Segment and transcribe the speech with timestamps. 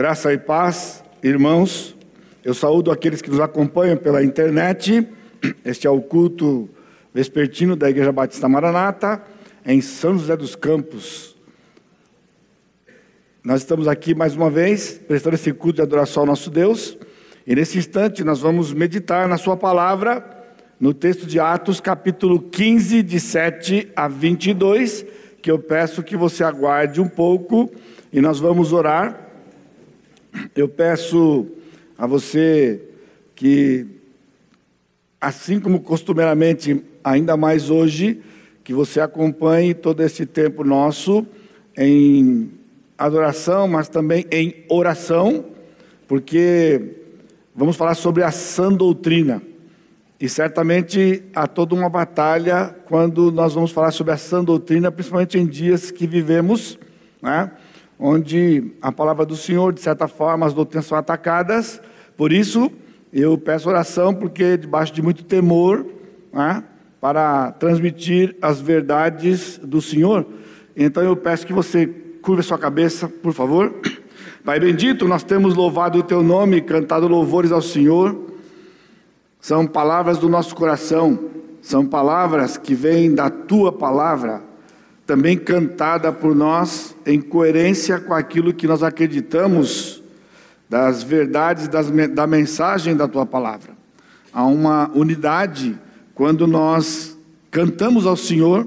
[0.00, 1.94] Graça e paz, irmãos.
[2.42, 5.06] Eu saúdo aqueles que nos acompanham pela internet.
[5.62, 6.70] Este é o culto
[7.12, 9.22] vespertino da Igreja Batista Maranata,
[9.62, 11.36] em São José dos Campos.
[13.44, 16.96] Nós estamos aqui mais uma vez, prestando esse culto de adoração ao nosso Deus.
[17.46, 20.24] E nesse instante nós vamos meditar na Sua palavra,
[20.80, 25.04] no texto de Atos, capítulo 15, de 7 a 22,
[25.42, 27.70] que eu peço que você aguarde um pouco
[28.10, 29.29] e nós vamos orar.
[30.54, 31.46] Eu peço
[31.96, 32.80] a você
[33.34, 33.86] que,
[35.20, 38.20] assim como costumeiramente, ainda mais hoje,
[38.62, 41.26] que você acompanhe todo esse tempo nosso
[41.76, 42.50] em
[42.96, 45.46] adoração, mas também em oração,
[46.06, 46.96] porque
[47.54, 49.42] vamos falar sobre a sã doutrina.
[50.20, 55.38] E certamente há toda uma batalha quando nós vamos falar sobre a sã doutrina, principalmente
[55.38, 56.78] em dias que vivemos,
[57.22, 57.50] né?
[58.00, 61.80] Onde a palavra do Senhor, de certa forma, as doutrinas são atacadas.
[62.16, 62.72] Por isso,
[63.12, 65.84] eu peço oração, porque debaixo de muito temor,
[66.32, 66.64] né?
[67.00, 70.26] para transmitir as verdades do Senhor.
[70.76, 73.74] Então eu peço que você curva sua cabeça, por favor.
[74.44, 78.18] Pai bendito, nós temos louvado o teu nome, cantado louvores ao Senhor.
[79.40, 81.18] São palavras do nosso coração,
[81.62, 84.42] são palavras que vêm da tua palavra,
[85.10, 90.00] também cantada por nós em coerência com aquilo que nós acreditamos
[90.68, 93.72] das verdades das, da mensagem da tua palavra.
[94.32, 95.76] Há uma unidade
[96.14, 97.18] quando nós
[97.50, 98.64] cantamos ao Senhor,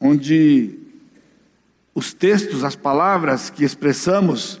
[0.00, 0.78] onde
[1.92, 4.60] os textos, as palavras que expressamos,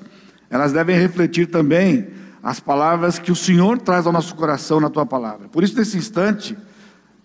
[0.50, 2.08] elas devem refletir também
[2.42, 5.46] as palavras que o Senhor traz ao nosso coração na tua palavra.
[5.46, 6.58] Por isso, nesse instante,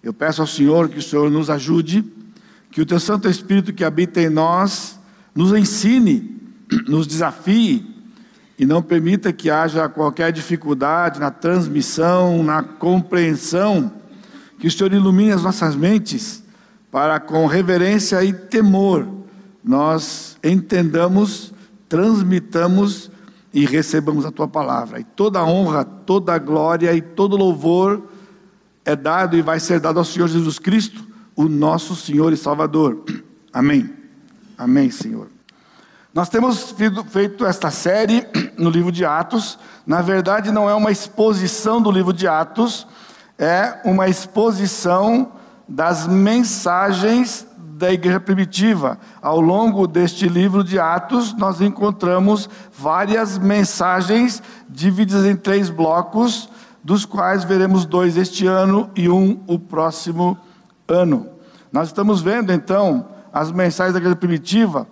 [0.04, 2.06] eu peço ao Senhor que o Senhor nos ajude,
[2.72, 5.00] que o teu Santo Espírito que habita em nós
[5.34, 6.40] nos ensine,
[6.88, 7.86] nos desafie
[8.58, 13.92] e não permita que haja qualquer dificuldade na transmissão, na compreensão,
[14.60, 16.44] que o Senhor ilumine as nossas mentes
[16.92, 19.18] para com reverência e temor
[19.68, 21.54] nós entendamos,
[21.90, 23.12] transmitamos
[23.54, 25.00] e recebamos a tua palavra.
[25.00, 28.04] E toda honra, toda glória e todo louvor
[28.86, 31.06] é dado e vai ser dado ao Senhor Jesus Cristo,
[31.38, 33.04] o nosso Senhor e Salvador.
[33.54, 33.94] Amém.
[34.58, 35.28] Amém, Senhor.
[36.12, 36.74] Nós temos
[37.12, 38.28] feito esta série
[38.58, 39.60] no livro de Atos.
[39.86, 42.88] Na verdade, não é uma exposição do livro de Atos,
[43.38, 45.32] é uma exposição
[45.70, 48.98] das mensagens da igreja primitiva.
[49.22, 56.50] Ao longo deste livro de Atos, nós encontramos várias mensagens divididas em três blocos,
[56.84, 60.47] dos quais veremos dois este ano e um o próximo ano.
[61.72, 64.88] Nós estamos vendo então as mensagens da igreja primitiva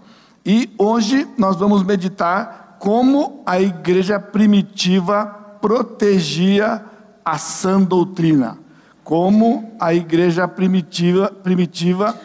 [0.46, 5.26] e hoje nós vamos meditar como a igreja primitiva
[5.62, 6.84] protegia
[7.24, 8.60] a sã doutrina,
[9.04, 12.16] como a igreja primitiva, primitiva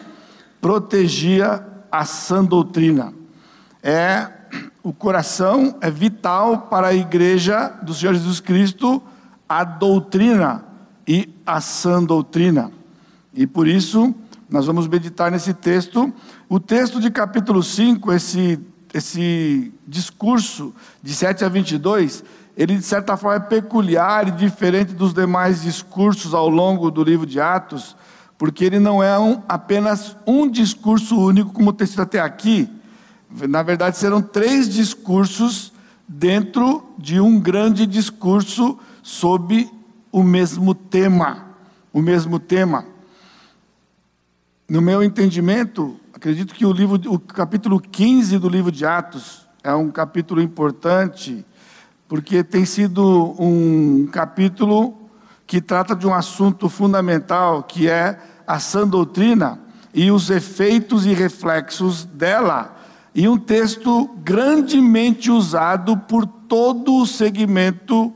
[0.59, 3.13] protegia a sã doutrina.
[3.81, 4.27] É
[4.83, 9.01] o coração é vital para a igreja do Senhor Jesus Cristo
[9.47, 10.63] a doutrina
[11.07, 12.71] e a sã doutrina.
[13.33, 14.13] E por isso
[14.49, 16.13] nós vamos meditar nesse texto.
[16.49, 18.59] O texto de capítulo 5, esse,
[18.93, 22.23] esse discurso de 7 a 22,
[22.57, 27.25] ele de certa forma é peculiar e diferente dos demais discursos ao longo do livro
[27.25, 27.95] de Atos,
[28.37, 32.69] porque ele não é um, apenas um discurso único, como tem sido até aqui.
[33.47, 35.71] Na verdade, serão três discursos
[36.05, 39.69] dentro de um grande discurso sob
[40.11, 41.45] o mesmo tema.
[41.93, 42.85] O mesmo tema.
[44.71, 49.73] No meu entendimento, acredito que o livro, o capítulo 15 do livro de Atos é
[49.73, 51.45] um capítulo importante,
[52.07, 54.93] porque tem sido um capítulo
[55.45, 58.17] que trata de um assunto fundamental, que é
[58.47, 59.59] a sã doutrina
[59.93, 62.73] e os efeitos e reflexos dela,
[63.13, 68.13] e um texto grandemente usado por todo o segmento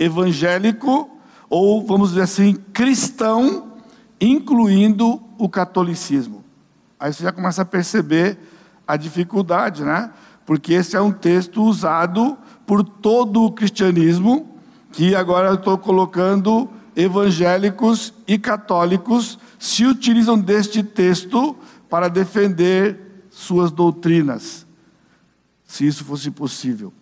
[0.00, 1.08] evangélico,
[1.48, 3.68] ou vamos dizer assim, cristão,
[4.20, 6.44] incluindo o catolicismo.
[6.98, 8.38] Aí você já começa a perceber
[8.86, 10.12] a dificuldade, né?
[10.46, 14.56] Porque esse é um texto usado por todo o cristianismo,
[14.92, 21.56] que agora eu estou colocando evangélicos e católicos se utilizam deste texto
[21.90, 24.66] para defender suas doutrinas,
[25.64, 26.92] se isso fosse possível.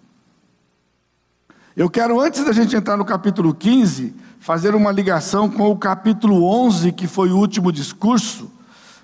[1.76, 6.44] Eu quero, antes da gente entrar no capítulo 15, fazer uma ligação com o capítulo
[6.44, 8.50] 11, que foi o último discurso,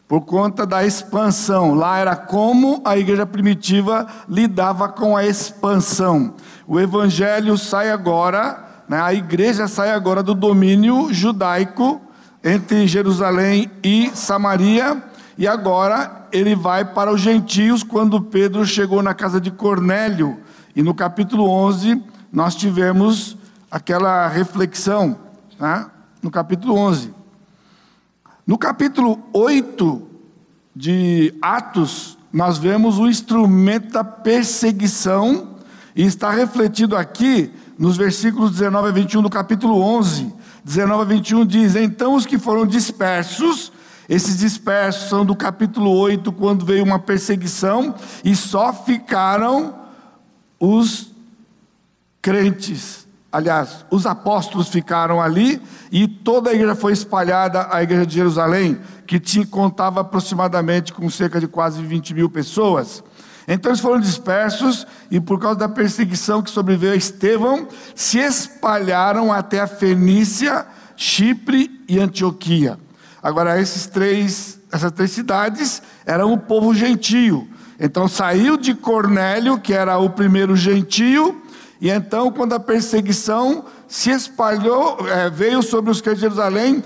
[0.09, 1.75] por conta da expansão.
[1.75, 6.35] Lá era como a igreja primitiva lidava com a expansão.
[6.67, 12.01] O evangelho sai agora, né, a igreja sai agora do domínio judaico
[12.43, 15.03] entre Jerusalém e Samaria,
[15.37, 20.39] e agora ele vai para os gentios quando Pedro chegou na casa de Cornélio.
[20.75, 22.03] E no capítulo 11
[22.33, 23.37] nós tivemos
[23.71, 25.26] aquela reflexão,
[25.59, 25.87] né?
[26.23, 27.15] no capítulo 11.
[28.47, 30.03] No capítulo 8
[30.75, 35.57] de Atos, nós vemos o instrumento da perseguição,
[35.95, 40.33] e está refletido aqui nos versículos 19 a 21 do capítulo 11.
[40.63, 43.73] 19 a 21 diz: Então os que foram dispersos,
[44.09, 49.75] esses dispersos são do capítulo 8, quando veio uma perseguição, e só ficaram
[50.61, 51.11] os
[52.21, 53.06] crentes
[53.37, 55.61] aliás, os apóstolos ficaram ali
[55.93, 61.11] e toda a igreja foi espalhada, a igreja de Jerusalém, que tinha, contava aproximadamente com
[61.11, 63.05] cerca de quase 20 mil pessoas.
[63.47, 69.31] Então eles foram dispersos e por causa da perseguição que sobreveio a Estevão, se espalharam
[69.31, 70.65] até a Fenícia,
[70.97, 72.79] Chipre e Antioquia.
[73.23, 77.47] Agora esses três, essas três cidades eram o povo gentio.
[77.79, 81.43] Então saiu de Cornélio, que era o primeiro gentio,
[81.81, 86.83] e então, quando a perseguição se espalhou, é, veio sobre os crentes de Jerusalém,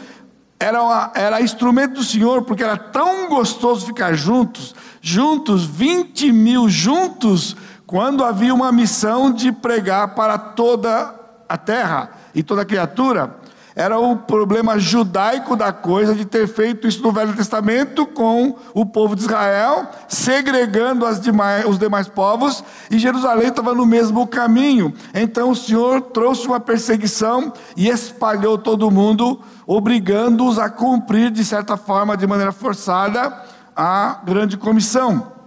[0.58, 6.68] era, uma, era instrumento do Senhor, porque era tão gostoso ficar juntos, juntos, 20 mil
[6.68, 7.56] juntos,
[7.86, 11.14] quando havia uma missão de pregar para toda
[11.48, 13.39] a terra e toda criatura
[13.80, 18.84] era o problema judaico da coisa de ter feito isso no Velho Testamento com o
[18.84, 24.92] povo de Israel, segregando demais, os demais povos, e Jerusalém estava no mesmo caminho.
[25.14, 31.78] Então o Senhor trouxe uma perseguição e espalhou todo mundo, obrigando-os a cumprir, de certa
[31.78, 33.32] forma, de maneira forçada,
[33.74, 35.39] a grande comissão.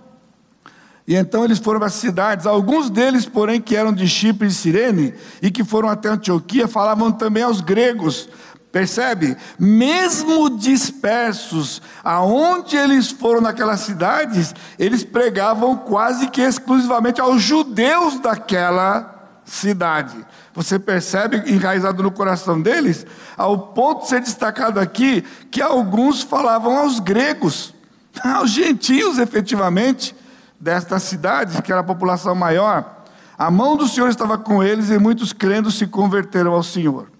[1.05, 4.53] E então eles foram para as cidades, alguns deles, porém, que eram de Chipre e
[4.53, 8.29] Cirene, e que foram até Antioquia, falavam também aos gregos.
[8.71, 9.37] Percebe?
[9.59, 19.41] Mesmo dispersos, aonde eles foram naquelas cidades, eles pregavam quase que exclusivamente aos judeus daquela
[19.45, 20.15] cidade.
[20.55, 23.05] Você percebe, enraizado no coração deles,
[23.37, 27.73] ao ponto de ser destacado aqui, que alguns falavam aos gregos,
[28.23, 30.15] aos gentios efetivamente
[30.63, 33.03] destas cidades, que era a população maior,
[33.37, 37.11] a mão do Senhor estava com eles e muitos crendo se converteram ao Senhor.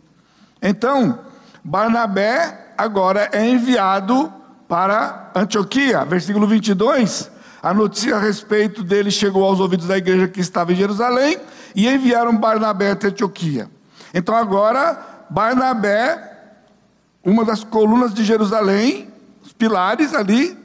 [0.61, 1.19] Então,
[1.61, 4.31] Barnabé agora é enviado
[4.65, 7.29] para Antioquia, versículo 22.
[7.61, 11.37] A notícia a respeito dele chegou aos ouvidos da igreja que estava em Jerusalém
[11.75, 13.69] e enviaram Barnabé até Antioquia.
[14.13, 16.31] Então agora, Barnabé,
[17.25, 19.11] uma das colunas de Jerusalém,
[19.43, 20.57] os pilares ali,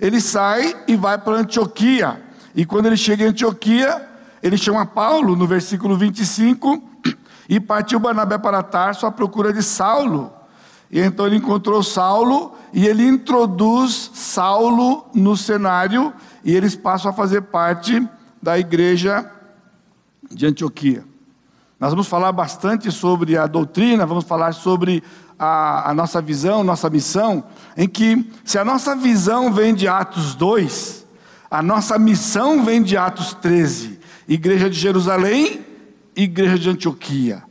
[0.00, 2.23] ele sai e vai para Antioquia.
[2.54, 4.08] E quando ele chega em Antioquia,
[4.42, 6.82] ele chama Paulo, no versículo 25,
[7.48, 10.32] e partiu Barnabé para Tarso à procura de Saulo.
[10.90, 16.12] E então ele encontrou Saulo e ele introduz Saulo no cenário
[16.44, 18.06] e eles passam a fazer parte
[18.40, 19.28] da igreja
[20.30, 21.04] de Antioquia.
[21.80, 25.02] Nós vamos falar bastante sobre a doutrina, vamos falar sobre
[25.38, 27.44] a, a nossa visão, nossa missão,
[27.76, 31.03] em que se a nossa visão vem de Atos 2,
[31.50, 35.64] a nossa missão vem de Atos 13, Igreja de Jerusalém,
[36.16, 37.42] Igreja de Antioquia.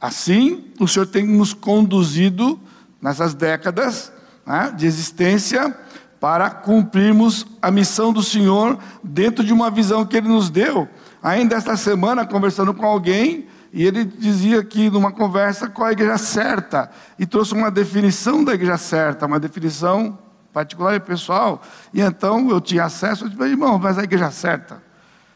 [0.00, 2.58] Assim, o Senhor tem nos conduzido
[3.00, 4.12] nessas décadas
[4.46, 5.74] né, de existência
[6.20, 10.88] para cumprirmos a missão do Senhor dentro de uma visão que Ele nos deu.
[11.22, 16.16] Ainda esta semana, conversando com alguém, e ele dizia que numa conversa qual a igreja
[16.16, 20.18] certa, e trouxe uma definição da igreja certa, uma definição
[20.56, 21.60] particular e pessoal.
[21.92, 24.82] E então eu tinha acesso, eu disse, irmão, mas a igreja certa.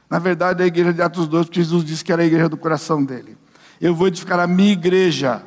[0.08, 2.56] Na verdade, a igreja de Atos 2, porque Jesus disse que era a igreja do
[2.56, 3.36] coração dele.
[3.78, 5.42] Eu vou edificar a minha igreja.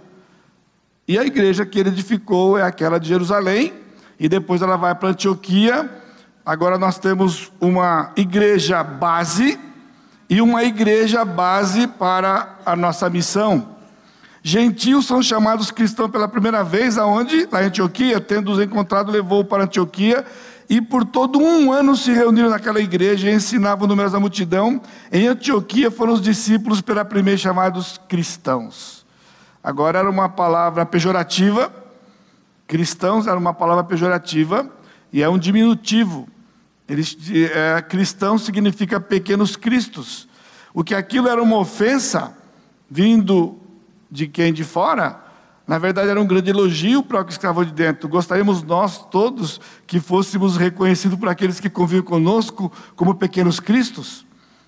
[1.08, 3.74] E a igreja que ele edificou é aquela de Jerusalém,
[4.20, 5.90] e depois ela vai para Antioquia.
[6.46, 9.60] Agora nós temos uma igreja base
[10.30, 13.73] e uma igreja base para a nossa missão.
[14.46, 17.48] Gentios são chamados cristãos pela primeira vez, aonde?
[17.50, 20.26] Na Antioquia, tendo-os encontrado, levou para Antioquia,
[20.70, 24.82] e por todo um ano se reuniram naquela igreja e ensinavam numerosa multidão.
[25.10, 29.06] Em Antioquia foram os discípulos pela primeira chamados cristãos.
[29.64, 31.74] Agora era uma palavra pejorativa,
[32.68, 34.70] cristãos era uma palavra pejorativa,
[35.14, 36.28] e é um diminutivo.
[36.90, 40.28] Eles, é, cristão significa pequenos cristos.
[40.74, 42.36] O que aquilo era uma ofensa,
[42.90, 43.63] vindo
[44.14, 45.20] de quem de fora,
[45.66, 48.10] Na verdade, era um grande elogio para o que escravou de dentro.
[48.10, 54.26] Gostaríamos nós todos que fôssemos reconhecidos por aqueles que convivem conosco como pequenos cristos,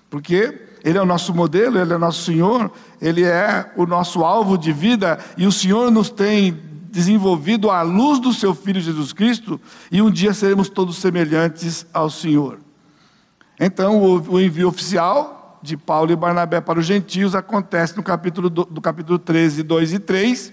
[0.08, 4.24] porque Ele é o nosso modelo, Ele é o nosso Senhor, Ele é o nosso
[4.24, 6.58] alvo de vida e o Senhor nos tem
[6.90, 9.60] desenvolvido à luz do Seu Filho Jesus Cristo
[9.92, 12.58] e um dia seremos todos semelhantes ao Senhor.
[13.60, 15.35] Então, o envio oficial
[15.66, 19.92] de Paulo e Barnabé para os gentios acontece no capítulo do, do capítulo 13, 2
[19.92, 20.52] e 3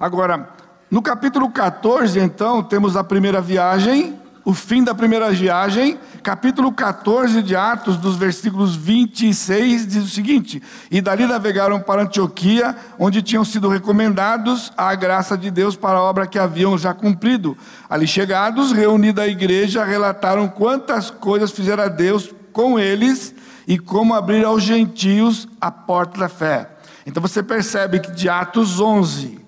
[0.00, 0.50] Agora,
[0.88, 7.42] no capítulo 14, então, temos a primeira viagem, o fim da primeira viagem, capítulo 14
[7.42, 13.44] de Atos, dos versículos 26, diz o seguinte: E dali navegaram para Antioquia, onde tinham
[13.44, 17.58] sido recomendados à graça de Deus para a obra que haviam já cumprido.
[17.90, 23.34] Ali chegados, reunida a igreja, relataram quantas coisas fizera Deus com eles
[23.66, 26.70] e como abrir aos gentios a porta da fé.
[27.06, 29.38] Então você percebe que de Atos 11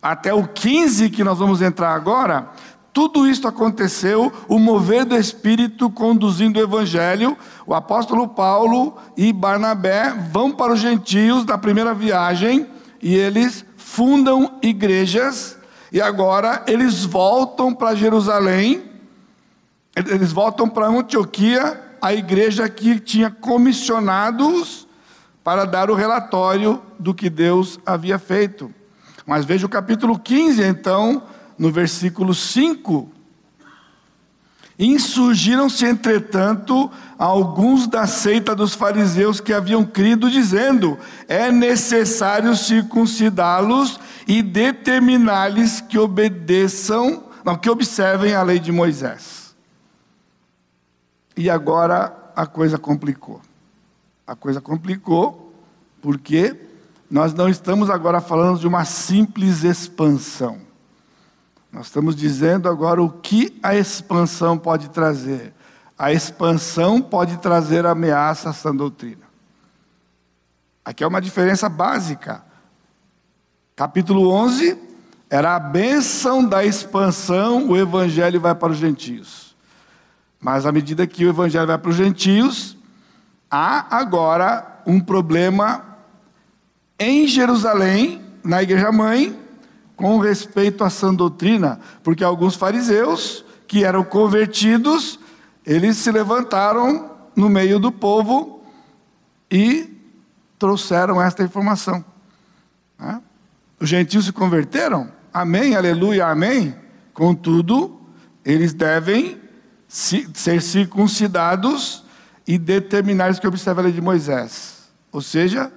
[0.00, 2.48] até o 15 que nós vamos entrar agora,
[2.92, 7.38] tudo isso aconteceu, o mover do Espírito conduzindo o Evangelho.
[7.66, 12.66] O apóstolo Paulo e Barnabé vão para os gentios da primeira viagem
[13.00, 15.56] e eles fundam igrejas.
[15.90, 18.82] E agora eles voltam para Jerusalém,
[19.96, 24.88] eles voltam para Antioquia, a igreja que tinha comissionados
[25.44, 28.74] para dar o relatório do que Deus havia feito.
[29.24, 31.22] Mas veja o capítulo 15, então,
[31.56, 33.08] no versículo 5.
[34.76, 44.42] Insurgiram-se, entretanto, alguns da seita dos fariseus que haviam crido, dizendo: é necessário circuncidá-los e
[44.42, 49.41] determinar-lhes que obedeçam, não, que observem a lei de Moisés.
[51.36, 53.40] E agora a coisa complicou.
[54.26, 55.54] A coisa complicou,
[56.00, 56.56] porque
[57.10, 60.58] nós não estamos agora falando de uma simples expansão.
[61.70, 65.54] Nós estamos dizendo agora o que a expansão pode trazer.
[65.98, 69.22] A expansão pode trazer ameaça à sã doutrina.
[70.84, 72.44] Aqui é uma diferença básica.
[73.76, 74.78] Capítulo 11
[75.30, 79.51] era a bênção da expansão, o evangelho vai para os gentios.
[80.42, 82.76] Mas à medida que o evangelho vai para os gentios,
[83.48, 85.84] há agora um problema
[86.98, 89.38] em Jerusalém, na igreja mãe,
[89.94, 95.20] com respeito à sã doutrina, porque alguns fariseus que eram convertidos,
[95.64, 98.64] eles se levantaram no meio do povo
[99.48, 99.96] e
[100.58, 102.04] trouxeram esta informação.
[102.98, 103.22] Né?
[103.78, 106.74] Os gentios se converteram, amém, aleluia, amém.
[107.14, 108.00] Contudo,
[108.44, 109.41] eles devem
[109.92, 112.02] ser circuncidados
[112.46, 114.90] e determinados que observam a lei de Moisés.
[115.12, 115.70] Ou seja,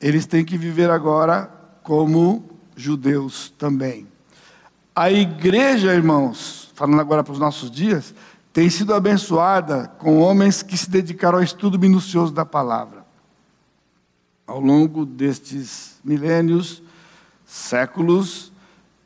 [0.00, 1.48] eles têm que viver agora
[1.84, 4.08] como judeus também.
[4.92, 8.12] A igreja, irmãos, falando agora para os nossos dias,
[8.52, 13.06] tem sido abençoada com homens que se dedicaram ao estudo minucioso da palavra.
[14.44, 16.82] Ao longo destes milênios,
[17.44, 18.52] séculos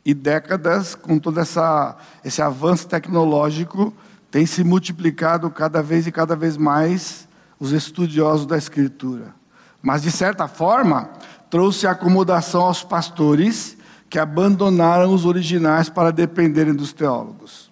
[0.02, 3.92] e décadas, com todo essa, esse avanço tecnológico,
[4.30, 9.34] tem se multiplicado cada vez e cada vez mais os estudiosos da Escritura.
[9.82, 11.10] Mas, de certa forma,
[11.50, 13.76] trouxe acomodação aos pastores
[14.08, 17.70] que abandonaram os originais para dependerem dos teólogos.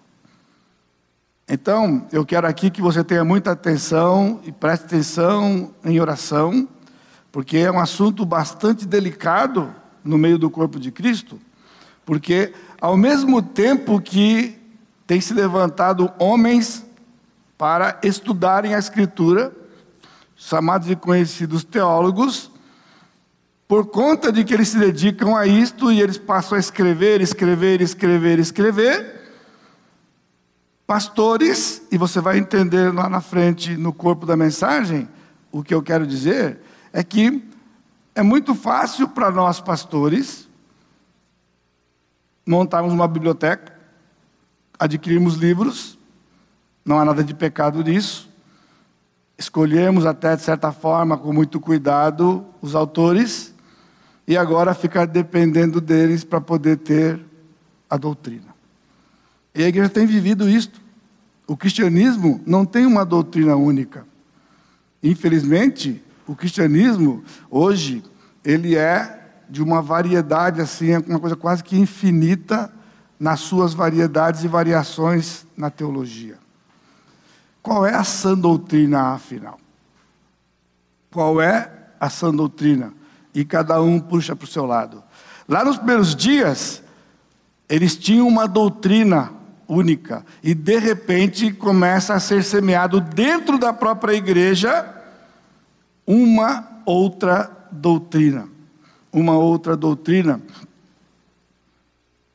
[1.47, 6.67] Então, eu quero aqui que você tenha muita atenção e preste atenção em oração,
[7.31, 9.73] porque é um assunto bastante delicado
[10.03, 11.39] no meio do corpo de Cristo,
[12.05, 14.58] porque ao mesmo tempo que
[15.09, 16.85] tem se levantado homens
[17.57, 19.51] para estudarem a Escritura,
[20.35, 22.51] chamados e conhecidos teólogos,
[23.67, 27.81] por conta de que eles se dedicam a isto e eles passam a escrever, escrever,
[27.81, 29.31] escrever, escrever.
[30.85, 35.09] Pastores, e você vai entender lá na frente, no corpo da mensagem,
[35.51, 36.59] o que eu quero dizer
[36.93, 37.49] é que
[38.13, 40.47] é muito fácil para nós, pastores,
[42.45, 43.78] montarmos uma biblioteca,
[44.79, 45.99] adquirirmos livros,
[46.85, 48.29] não há nada de pecado nisso,
[49.37, 53.53] escolhemos até de certa forma, com muito cuidado, os autores,
[54.27, 57.19] e agora ficar dependendo deles para poder ter
[57.89, 58.55] a doutrina.
[59.53, 60.79] E a igreja tem vivido isto.
[61.47, 64.05] O cristianismo não tem uma doutrina única.
[65.01, 68.03] Infelizmente, o cristianismo hoje
[68.45, 69.19] ele é
[69.49, 72.71] de uma variedade assim, é uma coisa quase que infinita
[73.19, 76.37] nas suas variedades e variações na teologia.
[77.61, 79.59] Qual é a sã doutrina, afinal?
[81.11, 82.93] Qual é a sã doutrina?
[83.35, 85.03] E cada um puxa para o seu lado.
[85.47, 86.81] Lá nos primeiros dias,
[87.67, 89.33] eles tinham uma doutrina
[89.67, 94.95] única, e de repente começa a ser semeado dentro da própria igreja
[96.07, 98.49] uma outra doutrina.
[99.13, 100.41] Uma outra doutrina.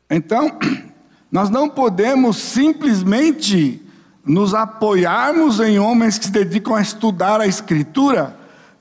[0.09, 0.59] Então,
[1.31, 3.83] nós não podemos simplesmente
[4.25, 8.37] nos apoiarmos em homens que se dedicam a estudar a Escritura,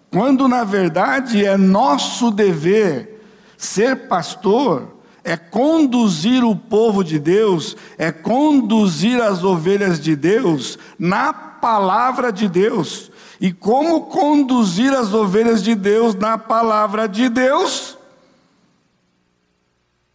[0.10, 3.22] quando na verdade é nosso dever
[3.58, 11.34] ser pastor, é conduzir o povo de Deus, é conduzir as ovelhas de Deus na
[11.34, 13.12] palavra de Deus.
[13.39, 17.98] E como conduzir as ovelhas de Deus na palavra de Deus?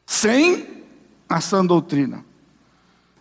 [0.07, 0.77] Sem
[1.28, 2.25] a sã doutrina.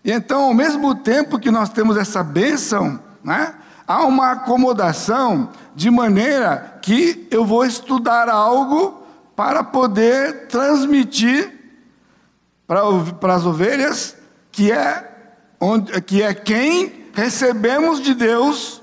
[0.04, 3.54] E então, ao mesmo tempo que nós temos essa bênção, né,
[3.88, 9.04] há uma acomodação de maneira que eu vou estudar algo
[9.36, 11.58] para poder transmitir
[12.66, 12.82] para,
[13.20, 14.16] para as ovelhas,
[14.52, 15.10] que é,
[15.60, 18.82] onde, que é quem recebemos de Deus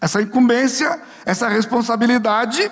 [0.00, 2.70] essa incumbência, essa responsabilidade.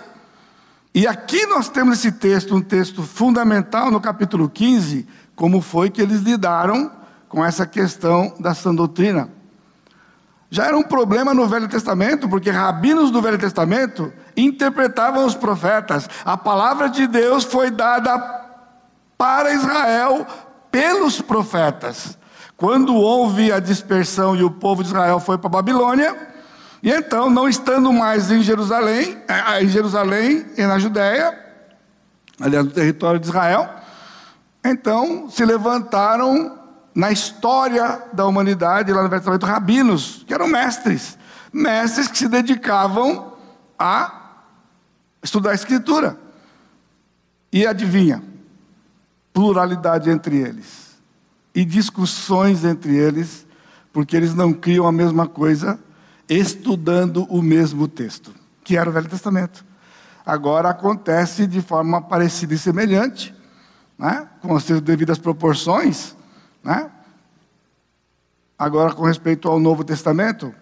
[0.95, 5.07] E aqui nós temos esse texto, um texto fundamental no capítulo 15,
[5.39, 6.91] como foi que eles lidaram
[7.29, 9.31] com essa questão da sã doutrina.
[10.51, 16.11] Já era um problema no Velho Testamento, porque rabinos do Velho Testamento interpretavam os profetas.
[16.25, 18.19] A palavra de Deus foi dada
[19.17, 20.27] para Israel
[20.73, 22.19] pelos profetas.
[22.57, 26.17] Quando houve a dispersão e o povo de Israel foi para a Babilônia,
[26.83, 31.39] e então, não estando mais em Jerusalém, é, em Jerusalém e na Judéia,
[32.41, 33.79] aliás, no território de Israel,
[34.65, 36.59] então se levantaram
[36.95, 41.17] na história da humanidade, lá no Velho Testamento, rabinos, que eram mestres,
[41.53, 43.35] mestres que se dedicavam
[43.79, 44.33] a
[45.23, 46.19] estudar a Escritura.
[47.53, 48.23] E adivinha?
[49.33, 50.99] Pluralidade entre eles.
[51.55, 53.47] E discussões entre eles,
[53.93, 55.79] porque eles não criam a mesma coisa,
[56.29, 58.35] estudando o mesmo texto,
[58.65, 59.65] que era o Velho Testamento.
[60.27, 63.35] Agora acontece de forma parecida e semelhante,
[63.99, 64.29] né?
[64.41, 66.15] com as devidas proporções,
[66.63, 66.91] né?
[68.59, 70.53] Agora, com respeito ao Novo Testamento,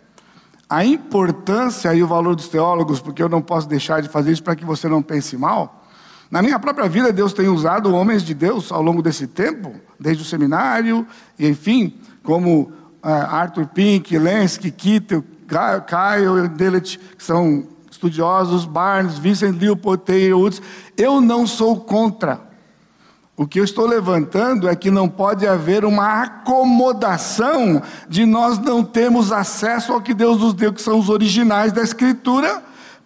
[0.68, 4.42] a importância e o valor dos teólogos, porque eu não posso deixar de fazer isso
[4.42, 5.86] para que você não pense mal.
[6.30, 10.22] Na minha própria vida, Deus tem usado homens de Deus ao longo desse tempo, desde
[10.22, 11.06] o seminário,
[11.38, 19.58] e enfim, como uh, Arthur Pink, Lenski, Kittel, Kyle Dillett, que são estudiosos, Barnes, Vincent
[19.58, 20.60] Leopold Taylor Woods.
[20.96, 22.45] Eu não sou contra
[23.36, 28.82] o que eu estou levantando é que não pode haver uma acomodação de nós não
[28.82, 32.62] termos acesso ao que Deus nos deu, que são os originais da Escritura,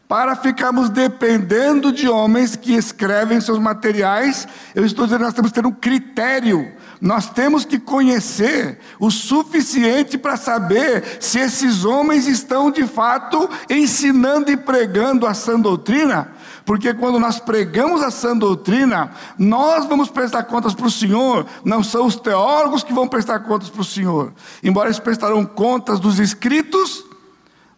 [0.06, 4.46] para ficarmos dependendo de homens que escrevem seus materiais.
[4.72, 9.10] Eu estou dizendo que nós temos que ter um critério, nós temos que conhecer o
[9.10, 16.28] suficiente para saber se esses homens estão de fato ensinando e pregando a sã doutrina
[16.64, 21.82] porque quando nós pregamos a sã doutrina, nós vamos prestar contas para o Senhor, não
[21.82, 24.32] são os teólogos que vão prestar contas para o Senhor.
[24.62, 27.04] Embora eles prestarão contas dos escritos,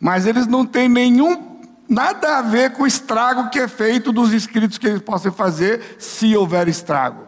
[0.00, 1.52] mas eles não têm nenhum
[1.88, 5.96] nada a ver com o estrago que é feito dos escritos que eles possam fazer,
[5.98, 7.26] se houver estrago.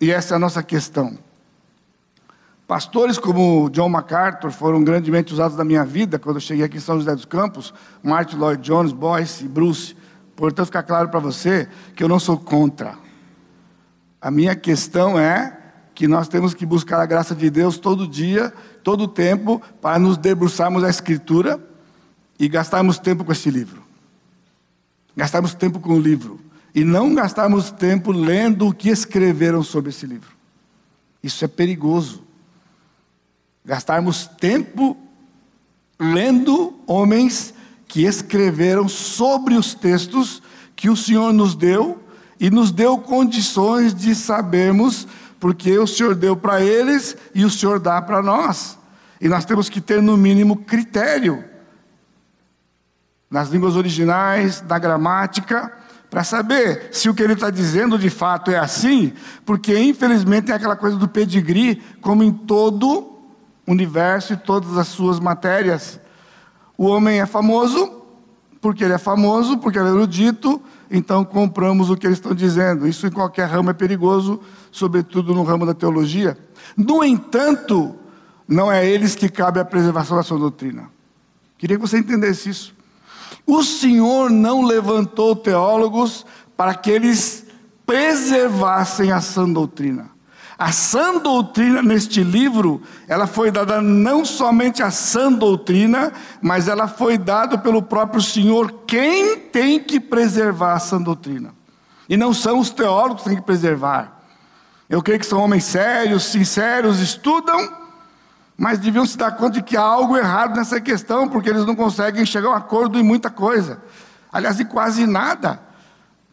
[0.00, 1.16] E essa é a nossa questão.
[2.66, 6.80] Pastores como John MacArthur foram grandemente usados na minha vida quando eu cheguei aqui em
[6.80, 9.96] São José dos Campos, Martin Lloyd Jones, Boyce, Bruce.
[10.36, 12.94] Portanto, fica claro para você que eu não sou contra.
[14.20, 15.56] A minha questão é
[15.94, 18.52] que nós temos que buscar a graça de Deus todo dia,
[18.84, 21.58] todo tempo, para nos debruçarmos a Escritura
[22.38, 23.82] e gastarmos tempo com esse livro.
[25.16, 26.38] Gastarmos tempo com o livro.
[26.74, 30.28] E não gastarmos tempo lendo o que escreveram sobre esse livro.
[31.22, 32.22] Isso é perigoso.
[33.64, 34.98] Gastarmos tempo
[35.98, 37.54] lendo homens
[37.86, 40.42] que escreveram sobre os textos
[40.74, 42.02] que o Senhor nos deu
[42.38, 45.06] e nos deu condições de sabermos,
[45.40, 48.78] porque o Senhor deu para eles e o Senhor dá para nós.
[49.20, 51.44] E nós temos que ter, no mínimo, critério
[53.30, 55.72] nas línguas originais, na gramática,
[56.08, 59.12] para saber se o que ele está dizendo de fato é assim,
[59.44, 62.88] porque infelizmente tem aquela coisa do pedigree, como em todo
[63.66, 66.00] o universo e todas as suas matérias.
[66.76, 68.02] O homem é famoso,
[68.60, 70.60] porque ele é famoso, porque ele é erudito,
[70.90, 72.86] então compramos o que eles estão dizendo.
[72.86, 76.36] Isso em qualquer ramo é perigoso, sobretudo no ramo da teologia.
[76.76, 77.94] No entanto,
[78.48, 80.90] não é a eles que cabe a preservação da sua doutrina.
[81.58, 82.74] Queria que você entendesse isso.
[83.46, 87.46] O Senhor não levantou teólogos para que eles
[87.86, 90.10] preservassem a sã doutrina.
[90.58, 96.88] A sã doutrina neste livro, ela foi dada não somente a sã doutrina, mas ela
[96.88, 101.54] foi dada pelo próprio Senhor, quem tem que preservar a sã doutrina.
[102.08, 104.22] E não são os teólogos que têm que preservar.
[104.88, 107.86] Eu creio que são homens sérios, sinceros, estudam,
[108.56, 111.76] mas deviam se dar conta de que há algo errado nessa questão, porque eles não
[111.76, 113.82] conseguem chegar a um acordo em muita coisa.
[114.32, 115.60] Aliás, em quase nada.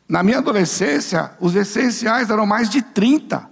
[0.08, 3.52] Na minha adolescência, os essenciais eram mais de 30.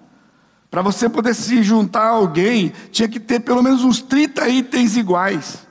[0.72, 4.96] Para você poder se juntar a alguém, tinha que ter pelo menos uns 30 itens
[4.96, 5.68] iguais.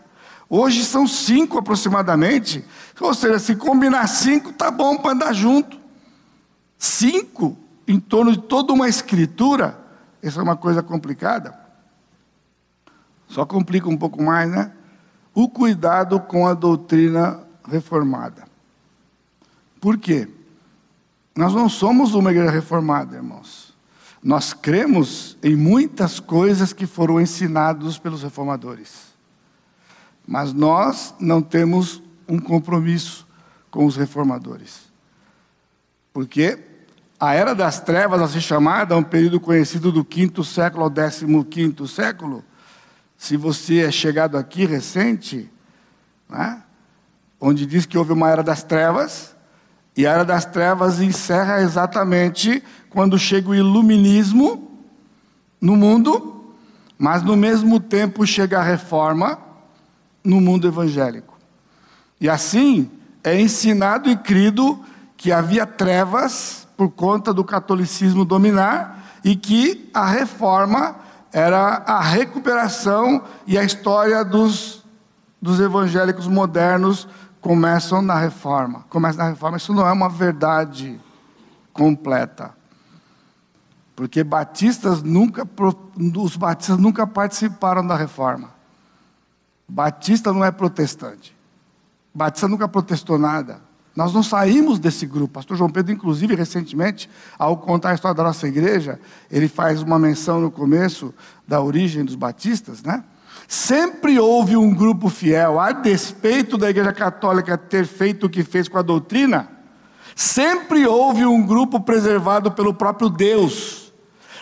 [0.46, 2.62] Hoje são cinco aproximadamente.
[3.00, 5.80] Ou seja, se combinar cinco, tá bom para andar junto.
[6.78, 7.56] Cinco
[7.88, 9.80] em torno de toda uma escritura,
[10.22, 11.58] isso é uma coisa complicada.
[13.26, 14.70] Só complica um pouco mais, né?
[15.32, 18.44] O cuidado com a doutrina reformada.
[19.80, 20.28] Por quê?
[21.34, 23.69] Nós não somos uma igreja reformada, irmãos.
[24.22, 29.10] Nós cremos em muitas coisas que foram ensinadas pelos reformadores.
[30.26, 33.26] Mas nós não temos um compromisso
[33.70, 34.90] com os reformadores.
[36.12, 36.58] Porque
[37.18, 41.44] a era das trevas, assim chamada, é um período conhecido do quinto século ao décimo
[41.44, 42.44] quinto século.
[43.16, 45.50] Se você é chegado aqui recente,
[46.28, 46.62] né,
[47.40, 49.34] onde diz que houve uma era das trevas,
[50.00, 54.80] e a era das trevas encerra exatamente quando chega o iluminismo
[55.60, 56.54] no mundo,
[56.98, 59.38] mas no mesmo tempo chega a reforma
[60.24, 61.38] no mundo evangélico.
[62.18, 62.90] E assim
[63.22, 64.82] é ensinado e crido
[65.18, 70.96] que havia trevas por conta do catolicismo dominar e que a reforma
[71.30, 74.82] era a recuperação e a história dos,
[75.42, 77.06] dos evangélicos modernos
[77.40, 78.84] começam na reforma.
[78.88, 79.56] Começa na reforma.
[79.56, 81.00] Isso não é uma verdade
[81.72, 82.52] completa.
[83.96, 85.48] Porque batistas nunca,
[86.16, 88.50] os batistas nunca participaram da reforma.
[89.68, 91.36] Batista não é protestante.
[92.12, 93.60] Batista nunca protestou nada.
[93.94, 95.34] Nós não saímos desse grupo.
[95.34, 98.98] Pastor João Pedro, inclusive, recentemente, ao contar a história da nossa igreja,
[99.30, 101.12] ele faz uma menção no começo
[101.46, 103.04] da origem dos batistas, né?
[103.48, 108.68] Sempre houve um grupo fiel, a despeito da Igreja Católica ter feito o que fez
[108.68, 109.48] com a doutrina,
[110.14, 113.92] sempre houve um grupo preservado pelo próprio Deus.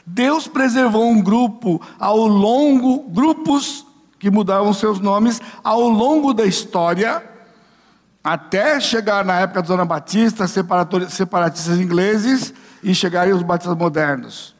[0.05, 3.87] Deus preservou um grupo ao longo, grupos
[4.19, 7.23] que mudavam seus nomes ao longo da história,
[8.23, 10.51] até chegar na época dos anabatistas,
[11.09, 14.57] separatistas ingleses e chegarem os batistas modernos.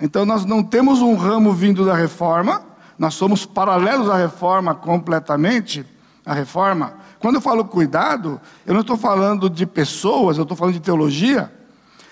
[0.00, 2.62] Então nós não temos um ramo vindo da reforma,
[2.98, 5.84] nós somos paralelos à reforma completamente,
[6.24, 6.94] a reforma.
[7.18, 11.52] Quando eu falo cuidado, eu não estou falando de pessoas, eu estou falando de teologia.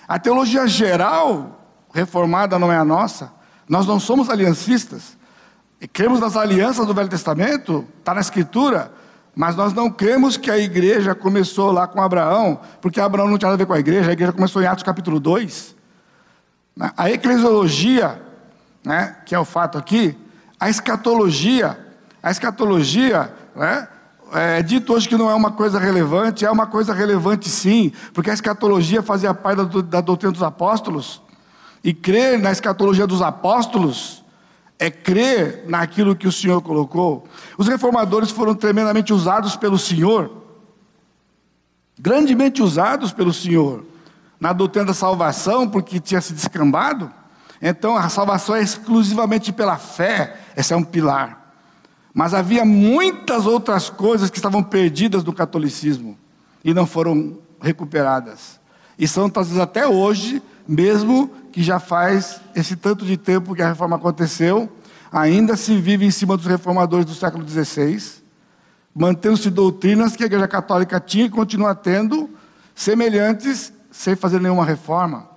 [0.07, 1.61] A teologia geral
[1.93, 3.31] reformada não é a nossa.
[3.67, 5.17] Nós não somos aliancistas.
[5.81, 8.91] E cremos nas alianças do Velho Testamento, está na Escritura,
[9.35, 13.49] mas nós não cremos que a igreja começou lá com Abraão, porque Abraão não tinha
[13.49, 15.75] nada a ver com a igreja, a igreja começou em Atos capítulo 2.
[16.95, 18.21] A eclesiologia,
[18.83, 20.17] né, que é o fato aqui,
[20.59, 21.77] a escatologia,
[22.21, 23.87] a escatologia, né?
[24.33, 28.29] É dito hoje que não é uma coisa relevante, é uma coisa relevante sim, porque
[28.29, 31.21] a escatologia fazia parte da, da doutrina dos apóstolos,
[31.83, 34.25] e crer na escatologia dos apóstolos
[34.79, 37.27] é crer naquilo que o Senhor colocou.
[37.57, 40.31] Os reformadores foram tremendamente usados pelo Senhor,
[41.97, 43.85] grandemente usados pelo Senhor,
[44.39, 47.11] na doutrina da salvação, porque tinha se descambado.
[47.61, 51.53] Então a salvação é exclusivamente pela fé, esse é um pilar.
[52.13, 56.17] Mas havia muitas outras coisas que estavam perdidas no catolicismo
[56.63, 58.59] e não foram recuperadas.
[58.97, 63.67] E são trazidas até hoje, mesmo que já faz esse tanto de tempo que a
[63.67, 64.71] reforma aconteceu,
[65.11, 68.01] ainda se vive em cima dos reformadores do século XVI,
[68.93, 72.29] mantendo-se doutrinas que a Igreja Católica tinha e continua tendo,
[72.73, 75.34] semelhantes, sem fazer nenhuma reforma.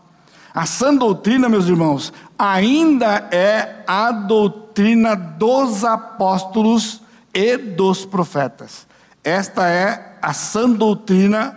[0.55, 7.03] A sã doutrina, meus irmãos, ainda é a doutrina dos apóstolos
[7.35, 8.87] e dos profetas.
[9.23, 11.57] Esta é a sã doutrina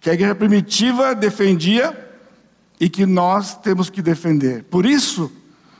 [0.00, 2.08] que a igreja primitiva defendia
[2.80, 4.64] e que nós temos que defender.
[4.64, 5.30] Por isso,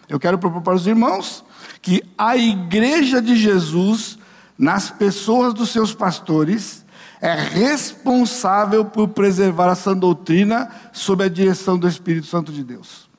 [0.08, 1.44] eu quero propor para os irmãos
[1.80, 4.18] que a igreja de Jesus,
[4.58, 6.79] nas pessoas dos seus pastores,
[7.20, 13.10] é responsável por preservar a sã doutrina sob a direção do Espírito Santo de Deus.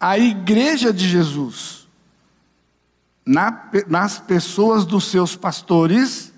[0.00, 1.86] A igreja de Jesus,
[3.24, 6.32] na, nas pessoas dos seus pastores,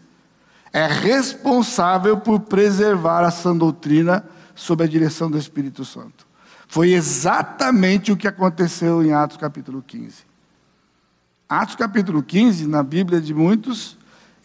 [0.72, 4.24] é responsável por preservar a sã doutrina
[4.54, 6.26] sob a direção do Espírito Santo.
[6.66, 10.24] Foi exatamente o que aconteceu em Atos capítulo 15.
[11.48, 13.96] Atos capítulo 15, na Bíblia de muitos,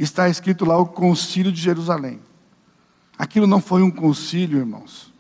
[0.04, 2.20] está escrito lá o concílio de Jerusalém.
[3.18, 5.14] Aquilo não foi um concílio, irmãos.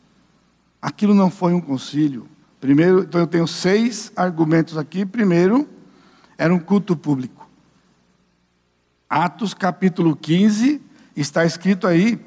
[0.81, 2.27] Aquilo não foi um concílio.
[2.59, 5.05] Primeiro, então eu tenho seis argumentos aqui.
[5.05, 5.69] Primeiro,
[6.37, 7.47] era um culto público.
[9.07, 10.81] Atos capítulo 15,
[11.15, 12.19] está escrito aí,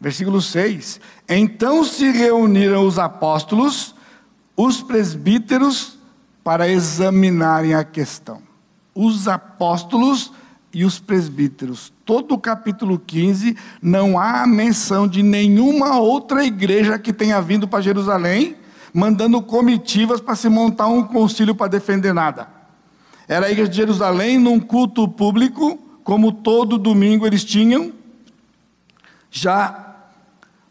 [0.00, 1.00] versículo 6.
[1.28, 3.94] Então se reuniram os apóstolos,
[4.56, 5.98] os presbíteros,
[6.42, 8.40] para examinarem a questão.
[8.94, 10.32] Os apóstolos
[10.76, 11.90] e os presbíteros.
[12.04, 17.80] Todo o capítulo 15 não há menção de nenhuma outra igreja que tenha vindo para
[17.80, 18.56] Jerusalém
[18.92, 22.46] mandando comitivas para se montar um concílio para defender nada.
[23.26, 27.92] Era a igreja de Jerusalém num culto público, como todo domingo eles tinham,
[29.30, 29.96] já,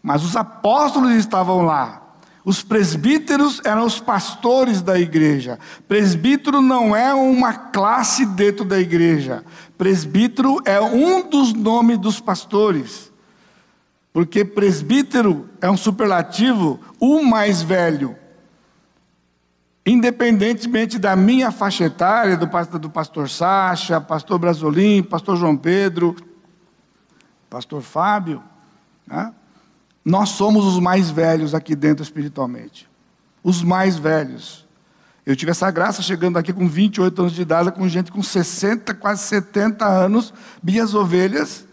[0.04, 2.02] mas os apóstolos estavam lá.
[2.46, 5.58] Os presbíteros eram os pastores da igreja.
[5.88, 9.44] Presbítero não é uma classe dentro da igreja.
[9.76, 13.12] Presbítero é um dos nomes dos pastores.
[14.14, 18.16] Porque presbítero é um superlativo, o mais velho.
[19.84, 26.16] Independentemente da minha faixa etária, do pastor, do pastor Sacha, pastor Brasolim, pastor João Pedro,
[27.50, 28.44] pastor Fábio,
[29.08, 29.34] né?
[30.06, 32.88] Nós somos os mais velhos aqui dentro espiritualmente.
[33.44, 34.66] Os mais velhos.
[35.26, 38.94] Eu tive essa graça chegando aqui com 28 anos de idade, com gente com 60,
[38.94, 41.66] quase 70 anos, minhas ovelhas,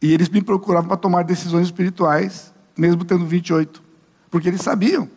[0.00, 3.82] e eles me procuravam para tomar decisões espirituais, mesmo tendo 28,
[4.30, 5.10] porque eles sabiam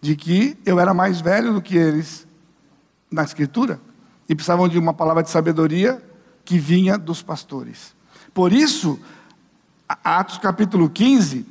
[0.00, 2.26] de que eu era mais velho do que eles
[3.10, 3.80] na Escritura
[4.28, 6.02] e precisavam de uma palavra de sabedoria
[6.44, 7.94] que vinha dos pastores.
[8.34, 8.98] Por isso,
[9.88, 11.46] Atos capítulo 15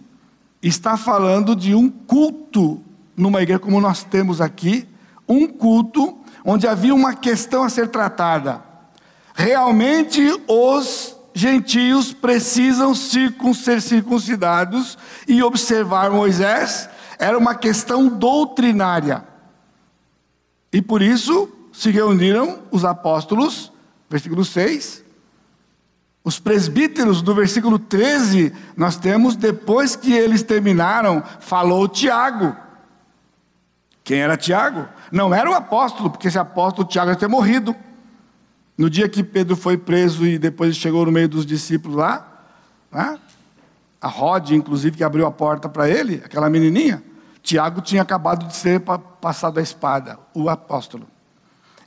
[0.62, 2.82] está falando de um culto
[3.16, 4.88] numa igreja como nós temos aqui,
[5.28, 8.62] um culto onde havia uma questão a ser tratada.
[9.34, 14.98] Realmente os gentios precisam ser circuncidados
[15.28, 19.24] e observar Moisés era uma questão doutrinária.
[20.72, 23.72] E por isso se reuniram os apóstolos,
[24.10, 25.07] versículo 6.
[26.28, 32.54] Os presbíteros, do versículo 13, nós temos, depois que eles terminaram, falou Tiago.
[34.04, 34.90] Quem era Tiago?
[35.10, 37.74] Não era o apóstolo, porque esse apóstolo Tiago ia ter morrido.
[38.78, 42.44] No dia que Pedro foi preso e depois chegou no meio dos discípulos lá,
[42.92, 43.18] né?
[44.02, 47.02] a Rod, inclusive, que abriu a porta para ele, aquela menininha,
[47.42, 48.82] Tiago tinha acabado de ser
[49.22, 51.08] passado a espada, o apóstolo.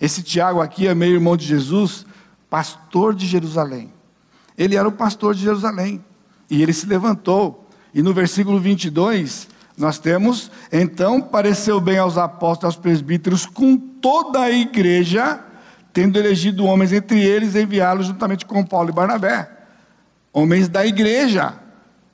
[0.00, 2.06] Esse Tiago aqui é meio irmão de Jesus,
[2.48, 3.99] pastor de Jerusalém.
[4.56, 6.04] Ele era o pastor de Jerusalém.
[6.50, 7.68] E ele se levantou.
[7.94, 14.40] E no versículo 22, nós temos: Então pareceu bem aos apóstolos, aos presbíteros, com toda
[14.40, 15.40] a igreja,
[15.92, 19.50] tendo elegido homens entre eles, enviá-los juntamente com Paulo e Barnabé.
[20.32, 21.54] Homens da igreja,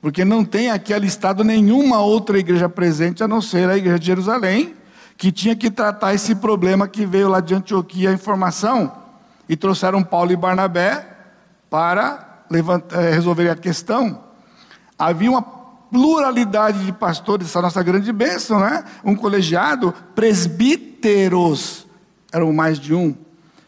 [0.01, 4.05] porque não tem aqui alistado nenhuma outra igreja presente a não ser a igreja de
[4.05, 4.75] Jerusalém,
[5.15, 8.91] que tinha que tratar esse problema que veio lá de Antioquia a informação,
[9.47, 11.07] e trouxeram Paulo e Barnabé
[11.69, 14.23] para levantar, eh, resolver a questão.
[14.97, 18.83] Havia uma pluralidade de pastores, essa nossa grande bênção, né?
[19.03, 21.87] Um colegiado, presbíteros,
[22.31, 23.15] eram mais de um.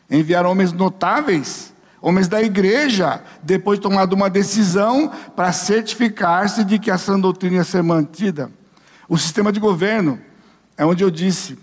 [0.10, 6.90] Enviaram homens notáveis homens da igreja, depois de tomado uma decisão para certificar-se de que
[6.90, 8.52] a sã doutrina ia ser mantida.
[9.08, 10.20] O sistema de governo
[10.78, 11.58] é onde eu disse: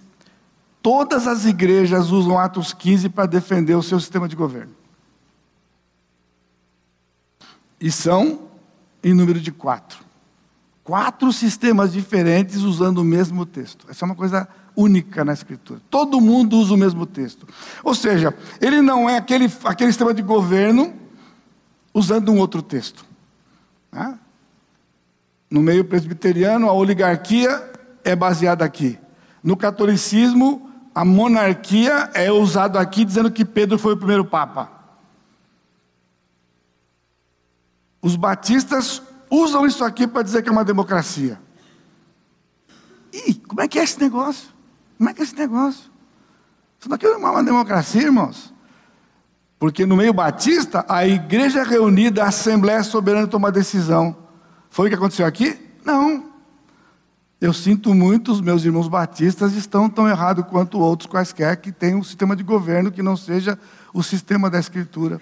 [0.82, 4.75] todas as igrejas usam Atos 15 para defender o seu sistema de governo.
[7.80, 8.48] E são
[9.02, 9.98] em número de quatro.
[10.82, 13.86] Quatro sistemas diferentes usando o mesmo texto.
[13.90, 15.80] Essa é uma coisa única na Escritura.
[15.90, 17.46] Todo mundo usa o mesmo texto.
[17.82, 20.94] Ou seja, ele não é aquele, aquele sistema de governo
[21.92, 23.04] usando um outro texto.
[23.90, 24.18] Né?
[25.50, 27.72] No meio presbiteriano, a oligarquia
[28.04, 28.98] é baseada aqui.
[29.42, 34.75] No catolicismo, a monarquia é usada aqui dizendo que Pedro foi o primeiro papa.
[38.06, 41.40] Os batistas usam isso aqui para dizer que é uma democracia.
[43.12, 44.48] E como é que é esse negócio?
[44.96, 45.90] Como é que é esse negócio?
[46.78, 48.54] Isso daqui é uma democracia, irmãos.
[49.58, 54.16] Porque no meio batista, a igreja reunida, a Assembleia Soberana toma decisão.
[54.70, 55.58] Foi o que aconteceu aqui?
[55.84, 56.30] Não.
[57.40, 61.96] Eu sinto muito, os meus irmãos batistas estão tão errados quanto outros quaisquer que têm
[61.96, 63.58] um sistema de governo que não seja
[63.92, 65.20] o sistema da Escritura,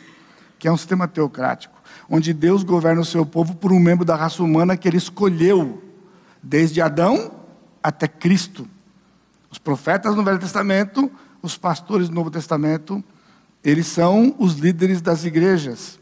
[0.59, 1.74] que é um sistema teocrático,
[2.09, 5.83] onde Deus governa o seu povo por um membro da raça humana que ele escolheu,
[6.43, 7.33] desde Adão
[7.83, 8.69] até Cristo.
[9.51, 11.11] Os profetas no Velho Testamento,
[11.43, 13.03] os pastores no Novo Testamento,
[13.63, 15.99] eles são os líderes das igrejas.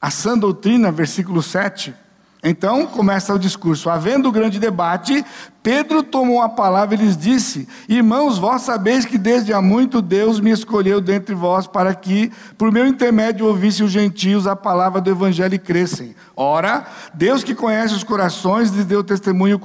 [0.00, 1.94] A sã doutrina, versículo 7,
[2.42, 3.90] então começa o discurso.
[3.90, 5.24] Havendo grande debate,
[5.62, 10.40] Pedro tomou a palavra e lhes disse: Irmãos, vós sabeis que desde há muito Deus
[10.40, 15.10] me escolheu dentre vós para que, por meu intermédio, ouvisse os gentios a palavra do
[15.10, 16.14] evangelho e crescem.
[16.34, 19.60] Ora, Deus que conhece os corações lhes deu testemunho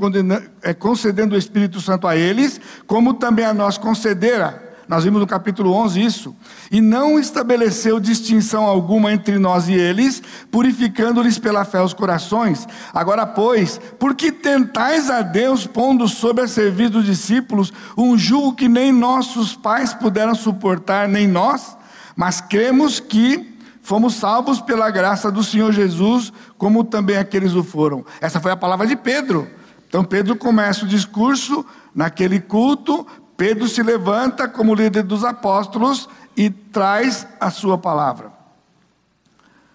[0.62, 5.28] eh, concedendo o Espírito Santo a eles, como também a nós concedera nós vimos no
[5.28, 6.36] capítulo 11 isso.
[6.72, 10.22] E não estabeleceu distinção alguma entre nós e eles,
[10.52, 12.68] purificando-lhes pela fé os corações.
[12.94, 18.54] Agora, pois, por que tentais a Deus, pondo sobre a serviço dos discípulos um jugo
[18.54, 21.76] que nem nossos pais puderam suportar, nem nós?
[22.16, 28.06] Mas cremos que fomos salvos pela graça do Senhor Jesus, como também aqueles o foram.
[28.22, 29.48] Essa foi a palavra de Pedro.
[29.88, 33.06] Então Pedro começa o discurso naquele culto,
[33.38, 38.32] Pedro se levanta como líder dos apóstolos e traz a sua palavra.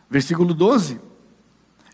[0.08, 1.00] Versículo 12.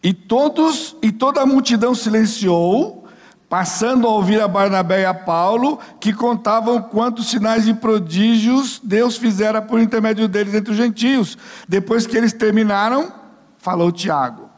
[0.03, 3.09] E todos e toda a multidão silenciou,
[3.49, 9.17] passando a ouvir a Barnabé e a Paulo, que contavam quantos sinais e prodígios Deus
[9.17, 11.37] fizera por intermédio deles entre os gentios.
[11.69, 13.13] Depois que eles terminaram,
[13.59, 14.49] falou Tiago.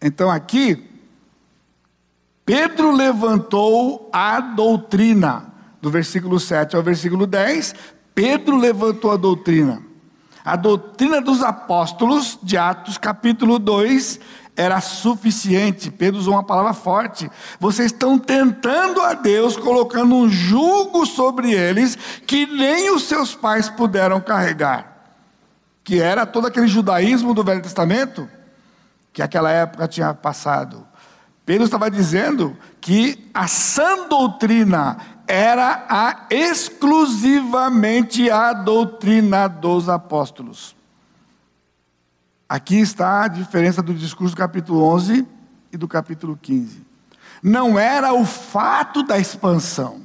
[0.00, 0.93] Então aqui
[2.44, 5.46] Pedro levantou a doutrina,
[5.80, 7.74] do versículo 7 ao versículo 10,
[8.14, 9.82] Pedro levantou a doutrina.
[10.44, 14.20] A doutrina dos apóstolos, de Atos capítulo 2,
[14.54, 15.90] era suficiente.
[15.90, 17.30] Pedro usou uma palavra forte.
[17.58, 23.70] Vocês estão tentando a Deus, colocando um jugo sobre eles que nem os seus pais
[23.70, 25.16] puderam carregar.
[25.82, 28.28] Que era todo aquele judaísmo do Velho Testamento,
[29.14, 30.86] que aquela época tinha passado.
[31.44, 40.76] Pedro estava dizendo que a sã doutrina era a exclusivamente a doutrina dos apóstolos.
[42.48, 45.26] Aqui está a diferença do discurso do capítulo 11
[45.72, 46.84] e do capítulo 15.
[47.42, 50.02] Não era o fato da expansão.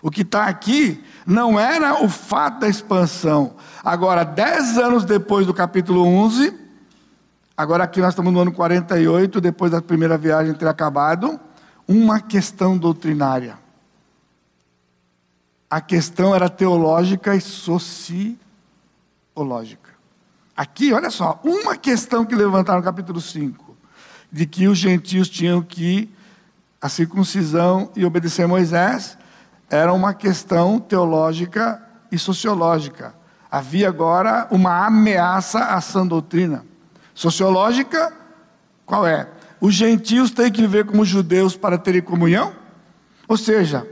[0.00, 3.56] O que está aqui não era o fato da expansão.
[3.82, 6.63] Agora, dez anos depois do capítulo 11,
[7.56, 11.38] Agora aqui nós estamos no ano 48, depois da primeira viagem ter acabado,
[11.86, 13.56] uma questão doutrinária.
[15.70, 18.38] A questão era teológica e sociológica.
[20.56, 23.76] Aqui, olha só, uma questão que levantaram no capítulo 5,
[24.32, 26.12] de que os gentios tinham que
[26.80, 29.16] a circuncisão e obedecer a Moisés,
[29.70, 33.14] era uma questão teológica e sociológica.
[33.50, 36.64] Havia agora uma ameaça à sã doutrina.
[37.14, 38.12] Sociológica,
[38.84, 39.28] qual é?
[39.60, 42.52] Os gentios têm que viver como judeus para terem comunhão?
[43.28, 43.88] Ou seja,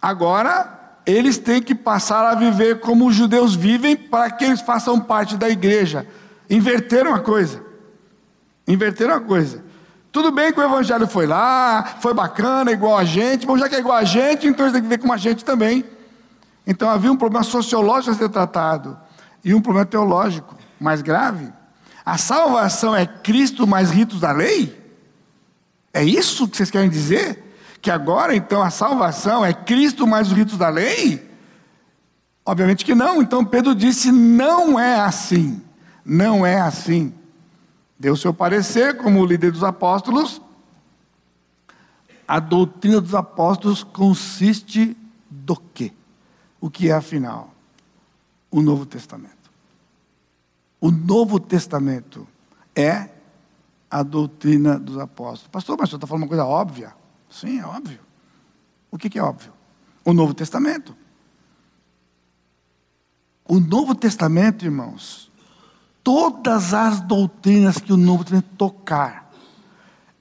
[0.00, 4.98] agora eles têm que passar a viver como os judeus vivem para que eles façam
[4.98, 6.06] parte da igreja.
[6.48, 7.62] Inverteram a coisa.
[8.66, 9.64] Inverteram a coisa.
[10.10, 13.74] Tudo bem que o evangelho foi lá, foi bacana, igual a gente, bom, já que
[13.74, 15.84] é igual a gente, então eles têm que viver como a gente também.
[16.66, 18.98] Então havia um problema sociológico a ser tratado
[19.44, 21.52] e um problema teológico mais grave.
[22.06, 24.80] A salvação é Cristo mais ritos da lei?
[25.92, 27.42] É isso que vocês querem dizer?
[27.82, 31.28] Que agora então a salvação é Cristo mais os ritos da lei?
[32.44, 33.20] Obviamente que não.
[33.20, 35.60] Então Pedro disse: não é assim.
[36.04, 37.12] Não é assim.
[37.98, 40.40] Deu seu parecer como líder dos apóstolos.
[42.28, 44.96] A doutrina dos apóstolos consiste
[45.28, 45.92] do quê?
[46.60, 47.52] O que é afinal?
[48.48, 49.35] O Novo Testamento.
[50.86, 52.28] O Novo Testamento
[52.72, 53.08] é
[53.90, 55.48] a doutrina dos apóstolos.
[55.48, 56.94] Pastor, mas você está falando uma coisa óbvia?
[57.28, 57.98] Sim, é óbvio.
[58.88, 59.52] O que, que é óbvio?
[60.04, 60.96] O Novo Testamento.
[63.44, 65.28] O Novo Testamento, irmãos,
[66.04, 69.28] todas as doutrinas que o Novo Testamento tocar,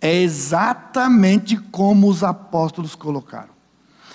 [0.01, 3.53] é exatamente como os apóstolos colocaram.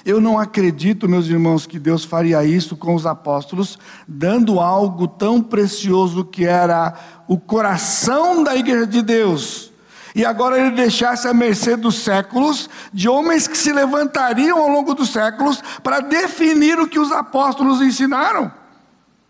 [0.05, 5.43] Eu não acredito, meus irmãos, que Deus faria isso com os apóstolos, dando algo tão
[5.43, 6.95] precioso que era
[7.29, 9.71] o coração da igreja de Deus.
[10.15, 14.95] E agora ele deixasse a mercê dos séculos, de homens que se levantariam ao longo
[14.95, 18.60] dos séculos para definir o que os apóstolos ensinaram.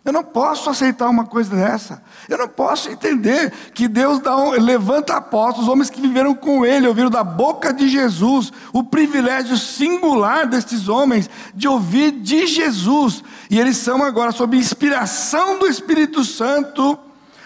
[0.02, 2.02] Eu não posso aceitar uma coisa dessa.
[2.26, 7.10] Eu não posso entender que Deus um, levanta apóstolos, homens que viveram com Ele, ouviram
[7.10, 13.22] da boca de Jesus, o privilégio singular destes homens de ouvir de Jesus.
[13.50, 16.98] E eles são agora, sob inspiração do Espírito Santo,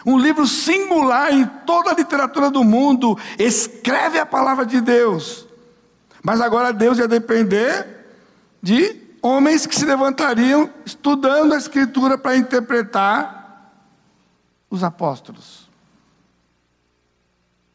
[0.06, 5.46] um livro singular em toda a literatura do mundo, escreve a palavra de Deus
[6.22, 8.06] Mas agora Deus ia depender
[8.62, 13.72] de homens que se levantariam estudando a Escritura para interpretar
[14.68, 15.70] os apóstolos.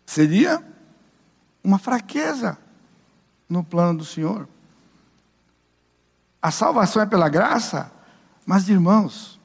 [0.05, 0.63] Seria
[1.63, 2.55] uma fraqueza
[3.49, 4.47] no plano do Senhor.
[6.39, 7.91] A salvação é pela graça,
[8.45, 9.39] mas irmãos,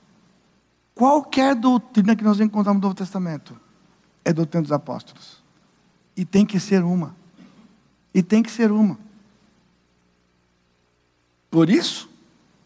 [0.94, 3.58] qualquer doutrina que nós encontramos no Novo Testamento
[4.22, 5.42] é doutrina dos apóstolos.
[6.14, 7.16] E tem que ser uma.
[8.12, 8.98] E tem que ser uma.
[11.54, 12.10] Por isso,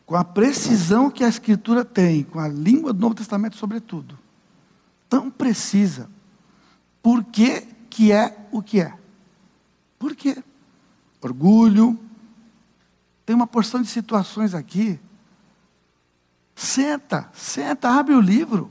[0.07, 4.18] com a precisão que a Escritura tem, com a língua do Novo Testamento, sobretudo,
[5.11, 6.09] tão precisa,
[7.03, 8.95] por que, que é o que é?
[9.99, 10.43] Por quê?
[11.20, 12.01] Orgulho.
[13.26, 14.99] Tem uma porção de situações aqui.
[16.57, 18.70] Senta, senta, abre o livro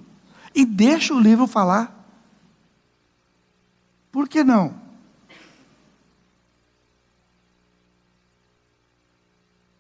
[0.55, 1.93] e deixa o livro falar.
[4.11, 4.81] Por que não?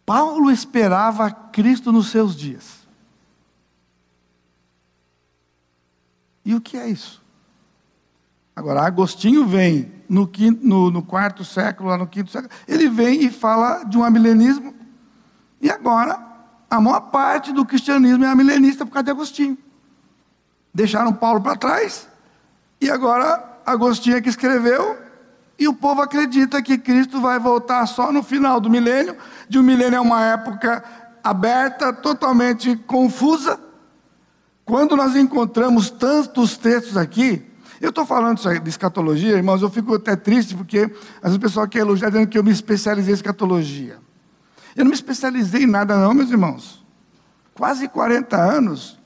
[0.07, 2.87] Paulo esperava Cristo nos seus dias.
[6.45, 7.21] E o que é isso?
[8.55, 13.25] Agora, Agostinho vem no, quinto, no, no, quarto século, lá no quinto século, ele vem
[13.25, 14.73] e fala de um amilenismo.
[15.59, 16.17] E agora,
[16.69, 19.57] a maior parte do cristianismo é amilenista por causa de Agostinho.
[20.73, 22.07] Deixaram Paulo para trás,
[22.79, 24.97] e agora Agostinho é que escreveu,
[25.59, 29.15] e o povo acredita que Cristo vai voltar só no final do milênio.
[29.49, 30.83] De um milênio é uma época
[31.23, 33.59] aberta, totalmente confusa.
[34.63, 37.43] Quando nós encontramos tantos textos aqui,
[37.81, 41.67] eu estou falando de escatologia, irmãos, eu fico até triste porque às vezes o pessoal
[41.67, 43.97] quer elogiar dizendo que eu me especializei em escatologia.
[44.75, 46.85] Eu não me especializei em nada, não, meus irmãos.
[47.53, 48.99] Quase 40 anos.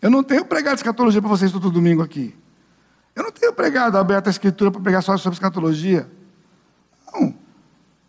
[0.00, 2.34] Eu não tenho pregado escatologia para vocês todo domingo aqui.
[3.18, 6.08] Eu não tenho pregado aberta a escritura para pregar só sobre escatologia.
[7.12, 7.34] Não.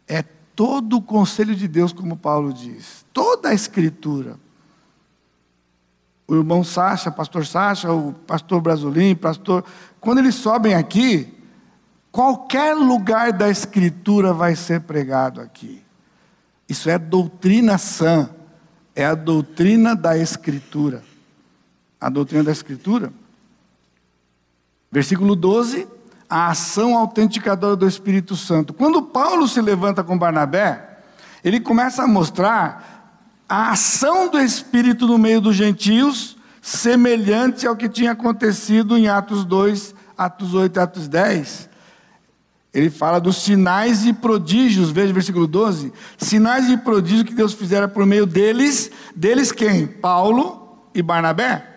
[0.08, 0.22] É
[0.56, 3.04] todo o conselho de Deus, como Paulo diz.
[3.12, 4.38] Toda a escritura.
[6.28, 9.66] O irmão Sacha, pastor Sacha, o pastor Brasolim, pastor.
[10.00, 11.36] Quando eles sobem aqui,
[12.12, 15.84] qualquer lugar da escritura vai ser pregado aqui.
[16.68, 18.30] Isso é doutrina sã.
[18.96, 21.04] É a doutrina da escritura.
[22.00, 23.12] A doutrina da escritura
[24.92, 25.88] Versículo 12,
[26.30, 28.74] a ação autenticadora do Espírito Santo.
[28.74, 31.00] Quando Paulo se levanta com Barnabé,
[31.44, 33.00] ele começa a mostrar
[33.48, 39.46] a ação do Espírito no meio dos gentios, semelhante ao que tinha acontecido em Atos
[39.46, 41.70] 2, Atos 8 e Atos 10.
[42.72, 45.92] Ele fala dos sinais e prodígios, veja o versículo 12.
[46.18, 49.88] Sinais e prodígios que Deus fizera por meio deles, deles quem?
[49.88, 51.69] Paulo e Barnabé.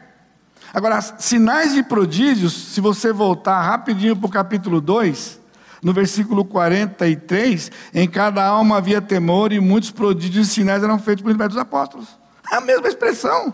[0.74, 5.38] Agora, sinais e prodígios, se você voltar rapidinho para o capítulo 2,
[5.82, 11.22] no versículo 43, em cada alma havia temor e muitos prodígios e sinais eram feitos
[11.22, 12.08] por intermédio dos apóstolos.
[12.50, 13.52] É a mesma expressão.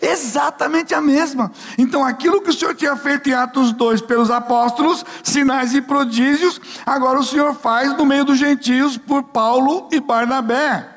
[0.00, 1.52] Exatamente a mesma.
[1.76, 6.60] Então, aquilo que o Senhor tinha feito em Atos 2 pelos apóstolos, sinais e prodígios,
[6.86, 10.88] agora o Senhor faz no meio dos gentios por Paulo e Barnabé,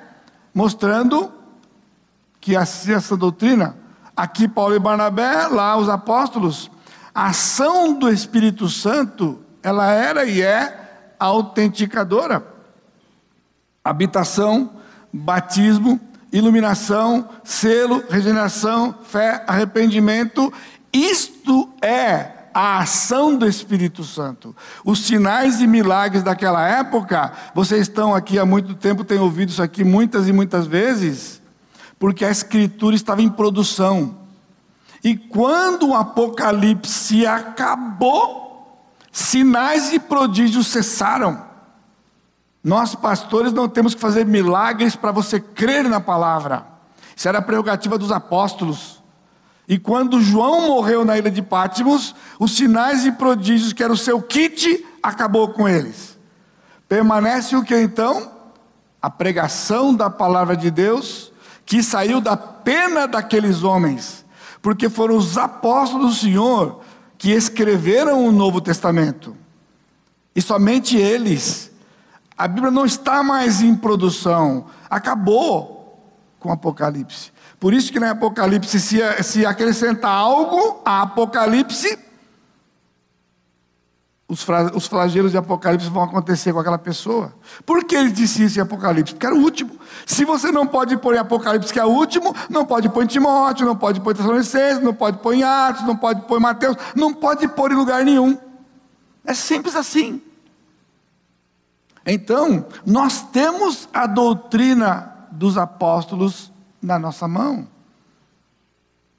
[0.53, 1.31] mostrando
[2.39, 3.86] que essa doutrina
[4.17, 6.71] Aqui Paulo e Barnabé, lá os apóstolos.
[7.13, 12.43] A ação do Espírito Santo, ela era e é autenticadora.
[13.85, 14.71] Habitação,
[15.13, 15.99] batismo,
[16.31, 20.51] iluminação, selo, regeneração, fé, arrependimento.
[20.91, 24.55] Isto é a ação do Espírito Santo.
[24.83, 29.61] Os sinais e milagres daquela época, vocês estão aqui há muito tempo, têm ouvido isso
[29.61, 31.36] aqui muitas e muitas vezes
[31.99, 34.17] porque a escritura estava em produção.
[35.03, 41.45] E quando o Apocalipse acabou, sinais e prodígios cessaram.
[42.63, 46.65] Nós, pastores, não temos que fazer milagres para você crer na palavra.
[47.15, 49.01] Isso era a prerrogativa dos apóstolos.
[49.67, 53.97] E quando João morreu na ilha de Pátimos, os sinais e prodígios, que era o
[53.97, 56.17] seu kit, acabou com eles.
[56.87, 58.31] Permanece o que então?
[59.01, 61.31] A pregação da palavra de Deus
[61.67, 64.25] que saiu da pena daqueles homens,
[64.61, 66.79] porque foram os apóstolos do Senhor
[67.17, 69.35] que escreveram o Novo Testamento.
[70.33, 71.69] E somente eles.
[72.37, 76.01] A Bíblia não está mais em produção, acabou
[76.39, 77.33] com o Apocalipse.
[77.59, 81.99] Por isso que no Apocalipse, se, se acrescenta algo a Apocalipse,
[84.29, 87.33] os, os flagelos de Apocalipse vão acontecer com aquela pessoa.
[87.65, 89.13] Por que ele disse isso em Apocalipse?
[89.13, 89.71] Porque era o último.
[90.05, 93.07] Se você não pode pôr em Apocalipse que é o último, não pode pôr em
[93.07, 96.41] Timóteo, não pode pôr em Tessalonicenses, não pode pôr em Atos, não pode pôr em
[96.41, 98.37] Mateus, não pode pôr em lugar nenhum.
[99.23, 100.21] É simples assim.
[102.05, 106.51] Então, nós temos a doutrina dos apóstolos
[106.81, 107.67] na nossa mão.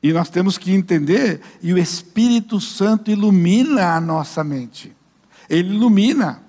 [0.02, 4.97] E nós temos que entender, e o Espírito Santo ilumina a nossa mente.
[5.48, 6.42] Ele ilumina.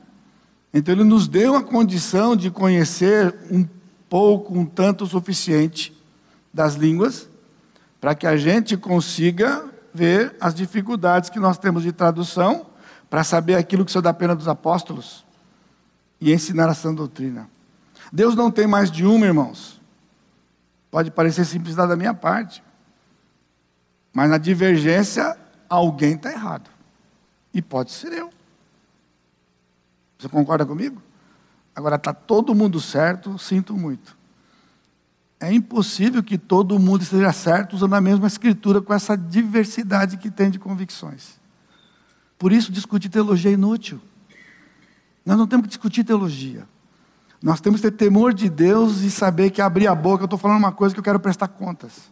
[0.73, 3.67] Então ele nos deu a condição de conhecer um
[4.09, 5.95] pouco, um tanto o suficiente
[6.53, 7.29] das línguas,
[8.01, 12.65] para que a gente consiga ver as dificuldades que nós temos de tradução,
[13.09, 15.25] para saber aquilo que saiu da pena dos apóstolos
[16.21, 17.49] e ensinar a sã doutrina.
[18.11, 19.79] Deus não tem mais de uma, irmãos.
[20.91, 22.63] Pode parecer simplicidade da minha parte.
[24.13, 25.37] Mas na divergência,
[25.67, 26.69] alguém está errado.
[27.53, 28.31] E pode ser eu.
[30.19, 31.01] Você concorda comigo?
[31.73, 34.17] Agora está todo mundo certo, sinto muito.
[35.39, 40.29] É impossível que todo mundo esteja certo usando a mesma escritura com essa diversidade que
[40.29, 41.39] tem de convicções.
[42.37, 44.01] Por isso, discutir teologia é inútil.
[45.25, 46.67] Nós não temos que discutir teologia.
[47.41, 50.37] Nós temos que ter temor de Deus e saber que abrir a boca, eu estou
[50.37, 52.11] falando uma coisa que eu quero prestar contas.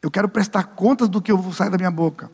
[0.00, 2.28] Eu quero prestar contas do que eu vou sair da minha boca.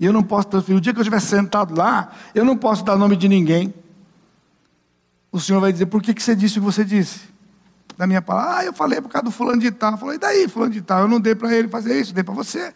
[0.00, 0.78] E eu não posso transferir.
[0.78, 3.74] O dia que eu estiver sentado lá, eu não posso dar nome de ninguém.
[5.30, 7.28] O Senhor vai dizer: por que, que você disse o que você disse?
[7.98, 9.98] Da minha palavra, ah, eu falei por causa do fulano de tal.
[9.98, 11.00] Falei, e daí, fulano de tal?
[11.02, 12.72] Eu não dei para ele fazer isso, dei para você.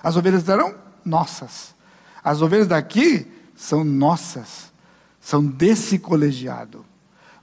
[0.00, 0.72] As ovelhas eram
[1.04, 1.74] nossas.
[2.22, 3.26] As ovelhas daqui
[3.56, 4.72] são nossas.
[5.20, 6.86] São desse colegiado.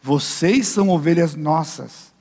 [0.02, 2.14] Vocês são ovelhas nossas.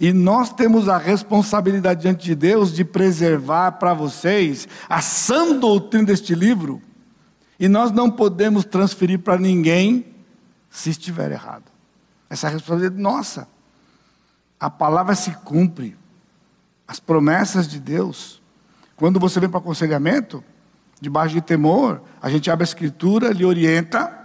[0.00, 6.06] E nós temos a responsabilidade diante de Deus de preservar para vocês a sã doutrina
[6.06, 6.80] deste livro.
[7.58, 10.06] E nós não podemos transferir para ninguém
[10.70, 11.64] se estiver errado.
[12.30, 13.46] Essa é a responsabilidade nossa.
[14.58, 15.94] A palavra se cumpre.
[16.88, 18.40] As promessas de Deus.
[18.96, 20.42] Quando você vem para aconselhamento,
[20.98, 24.18] debaixo de temor, a gente abre a escritura, lhe orienta,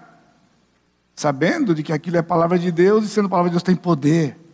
[1.14, 4.45] sabendo de que aquilo é palavra de Deus e sendo palavra de Deus tem poder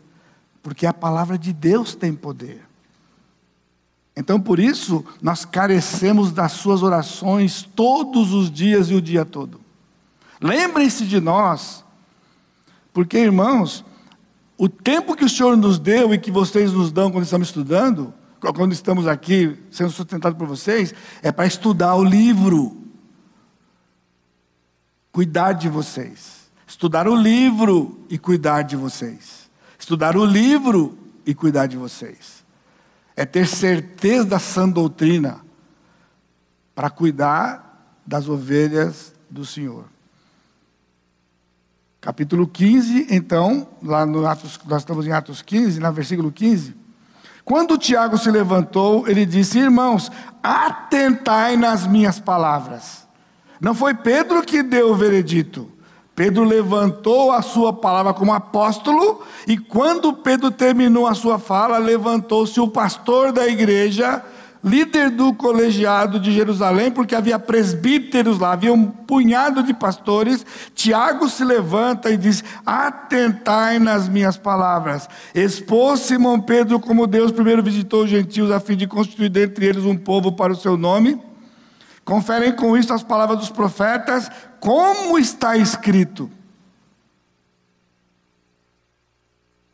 [0.61, 2.61] porque a palavra de Deus tem poder.
[4.15, 9.59] Então, por isso, nós carecemos das suas orações todos os dias e o dia todo.
[10.39, 11.83] Lembrem-se de nós,
[12.93, 13.85] porque, irmãos,
[14.57, 18.13] o tempo que o Senhor nos deu e que vocês nos dão quando estamos estudando,
[18.39, 22.77] quando estamos aqui sendo sustentados por vocês, é para estudar o livro,
[25.11, 29.40] cuidar de vocês, estudar o livro e cuidar de vocês
[29.81, 32.45] estudar o livro e cuidar de vocês.
[33.15, 35.41] É ter certeza da sã doutrina
[36.75, 39.85] para cuidar das ovelhas do Senhor.
[41.99, 46.75] Capítulo 15, então, lá no Atos, nós estamos em Atos 15, na versículo 15.
[47.43, 50.11] Quando Tiago se levantou, ele disse: Irmãos,
[50.43, 53.07] atentai nas minhas palavras.
[53.59, 55.71] Não foi Pedro que deu o veredito,
[56.21, 62.59] Pedro levantou a sua palavra como apóstolo, e quando Pedro terminou a sua fala, levantou-se
[62.59, 64.23] o pastor da igreja,
[64.63, 70.45] líder do colegiado de Jerusalém, porque havia presbíteros lá, havia um punhado de pastores.
[70.75, 75.09] Tiago se levanta e diz: Atentai nas minhas palavras.
[75.33, 79.85] Expôs Simão Pedro como Deus primeiro visitou os gentios, a fim de constituir dentre eles
[79.85, 81.30] um povo para o seu nome.
[82.11, 86.29] Conferem com isso as palavras dos profetas, como está escrito.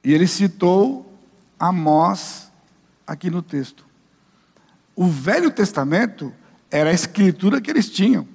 [0.03, 1.11] E ele citou
[1.57, 2.51] Amós
[3.07, 3.83] aqui no texto.
[4.95, 6.31] O Velho Testamento
[6.69, 8.27] era a escritura que eles tinham.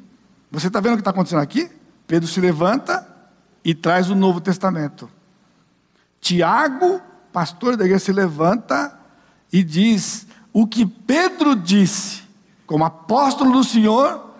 [0.50, 1.70] Você está vendo o que está acontecendo aqui?
[2.04, 3.06] Pedro se levanta
[3.64, 5.08] e traz o Novo Testamento.
[6.20, 7.00] Tiago,
[7.32, 8.98] pastor da igreja, se levanta
[9.52, 12.21] e diz: o que Pedro disse,
[12.72, 14.30] como apóstolo do Senhor,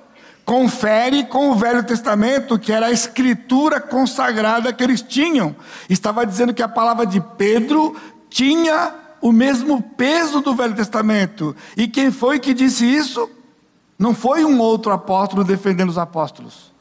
[0.42, 5.54] confere com o Velho Testamento, que era a escritura consagrada que eles tinham.
[5.86, 7.94] Estava dizendo que a palavra de Pedro
[8.30, 11.54] tinha o mesmo peso do Velho Testamento.
[11.76, 13.28] E quem foi que disse isso?
[13.98, 16.72] Não foi um outro apóstolo defendendo os apóstolos.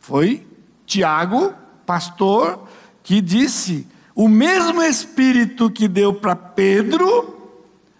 [0.00, 0.46] Foi
[0.86, 1.52] Tiago,
[1.84, 2.66] pastor,
[3.02, 7.52] que disse: o mesmo Espírito que deu para Pedro,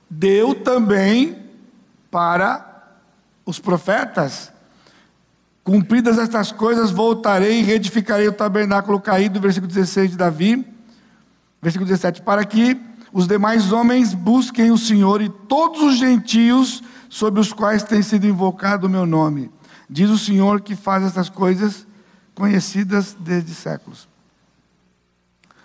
[0.09, 1.45] deu também
[2.11, 2.66] para
[3.47, 4.53] os profetas.
[5.63, 10.67] Cumpridas estas coisas, voltarei e reedificarei o tabernáculo caído, versículo 16 de Davi,
[11.63, 12.79] versículo 17, para que
[13.13, 18.27] os demais homens busquem o Senhor e todos os gentios sobre os quais tem sido
[18.27, 19.51] invocado o meu nome.
[19.89, 21.87] Diz o Senhor que faz estas coisas
[22.35, 24.09] conhecidas desde séculos.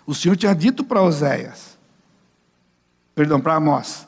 [0.06, 1.78] O Senhor tinha dito para Oséias,
[3.14, 4.06] perdão, para Amós,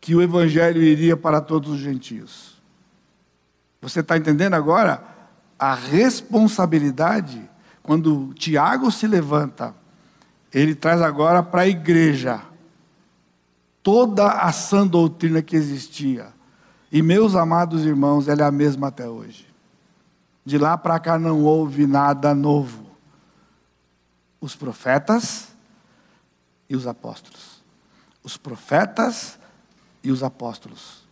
[0.00, 2.53] que o evangelho iria para todos os gentios.
[3.84, 5.04] Você está entendendo agora
[5.58, 7.50] a responsabilidade
[7.82, 9.74] quando Tiago se levanta,
[10.50, 12.40] ele traz agora para a igreja
[13.82, 16.32] toda a sã doutrina que existia.
[16.90, 19.46] E meus amados irmãos, ela é a mesma até hoje.
[20.46, 22.86] De lá para cá não houve nada novo.
[24.40, 25.48] Os profetas
[26.70, 27.62] e os apóstolos.
[28.22, 29.38] Os profetas
[30.02, 31.06] e os apóstolos.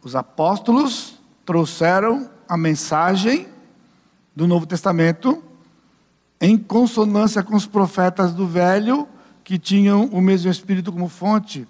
[0.00, 1.17] Os apóstolos
[1.48, 3.48] trouxeram a mensagem
[4.36, 5.42] do Novo Testamento
[6.38, 9.08] em consonância com os profetas do Velho,
[9.42, 11.66] que tinham o mesmo Espírito como fonte.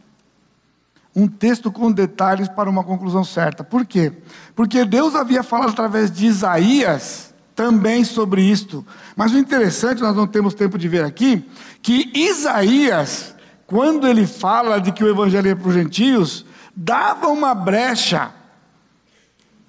[1.15, 3.63] Um texto com detalhes para uma conclusão certa.
[3.63, 4.13] Por quê?
[4.57, 8.85] Porque Deus havia falado através de Isaías também sobre isto.
[9.15, 11.49] Mas o interessante, nós não temos tempo de ver aqui,
[11.81, 13.33] que Isaías,
[13.65, 18.37] quando ele fala de que o evangelho é para os gentios, dava uma brecha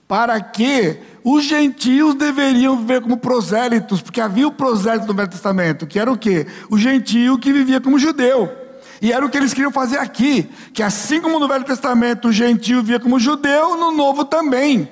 [0.10, 5.86] para que os gentios deveriam viver como prosélitos, porque havia o prosélito no Velho Testamento,
[5.86, 6.48] que era o quê?
[6.68, 8.52] O gentio que vivia como judeu.
[9.00, 12.34] E era o que eles queriam fazer aqui, que assim como no Velho Testamento o
[12.34, 14.90] gentio vivia como judeu, no Novo também.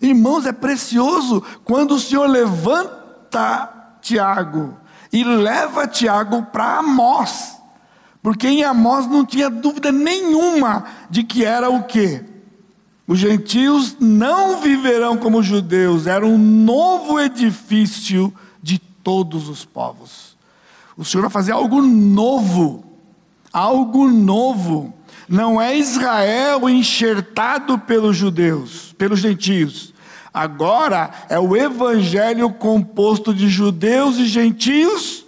[0.00, 4.76] Irmãos, é precioso quando o Senhor levanta Tiago
[5.12, 7.54] e leva Tiago para Amós.
[8.20, 12.33] Porque em Amós não tinha dúvida nenhuma de que era o quê?
[13.06, 18.32] Os gentios não viverão como judeus, era um novo edifício
[18.62, 20.36] de todos os povos.
[20.96, 22.82] O Senhor vai fazer algo novo,
[23.52, 24.94] algo novo.
[25.28, 29.92] Não é Israel enxertado pelos judeus, pelos gentios.
[30.32, 35.26] Agora é o evangelho composto de judeus e gentios,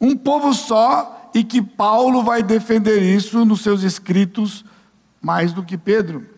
[0.00, 4.64] um povo só, e que Paulo vai defender isso nos seus escritos
[5.22, 6.33] mais do que Pedro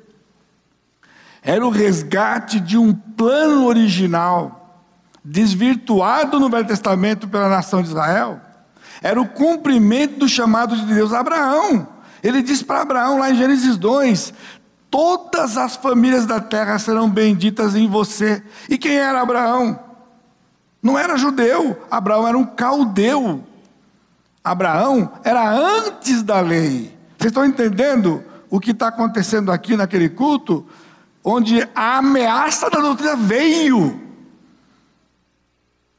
[1.47, 4.83] era o resgate de um plano original,
[5.25, 8.41] desvirtuado no Velho Testamento pela nação de Israel.
[9.01, 11.87] Era o cumprimento do chamado de Deus a Abraão.
[12.21, 14.35] Ele disse para Abraão, lá em Gênesis 2:
[14.91, 18.43] Todas as famílias da terra serão benditas em você.
[18.69, 19.79] E quem era Abraão?
[20.83, 23.45] Não era judeu, Abraão era um caldeu.
[24.43, 26.93] Abraão era antes da lei.
[27.17, 30.67] Vocês estão entendendo o que está acontecendo aqui naquele culto?
[31.29, 34.01] Onde a ameaça da doutrina veio.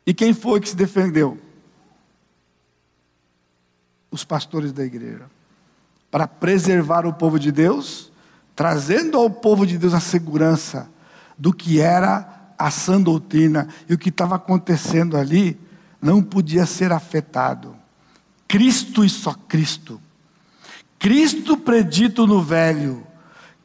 [0.06, 1.38] E quem foi que se defendeu?
[4.10, 5.26] Os pastores da igreja.
[6.10, 8.10] Para preservar o povo de Deus,
[8.56, 10.90] trazendo ao povo de Deus a segurança
[11.38, 15.60] do que era a sã doutrina e o que estava acontecendo ali
[16.02, 17.76] não podia ser afetado.
[18.48, 20.00] Cristo e só Cristo.
[20.98, 23.06] Cristo predito no velho,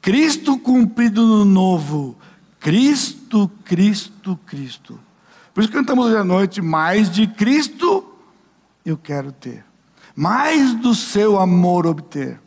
[0.02, 2.16] Cristo cumprido no novo.
[2.58, 4.98] Cristo, Cristo, Cristo.
[5.54, 8.04] Por isso cantamos hoje à noite: mais de Cristo
[8.84, 9.64] eu quero ter,
[10.14, 12.40] mais do seu amor obter,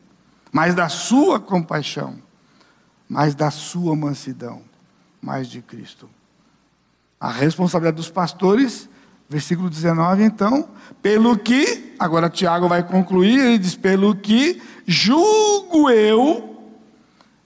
[0.52, 2.18] mais da sua compaixão,
[3.08, 4.62] mais da sua mansidão,
[5.22, 6.10] mais de Cristo.
[7.18, 8.90] A responsabilidade dos pastores,
[9.30, 10.68] versículo 19, então,
[11.02, 16.55] pelo que, agora Tiago vai concluir, ele diz: pelo que julgo eu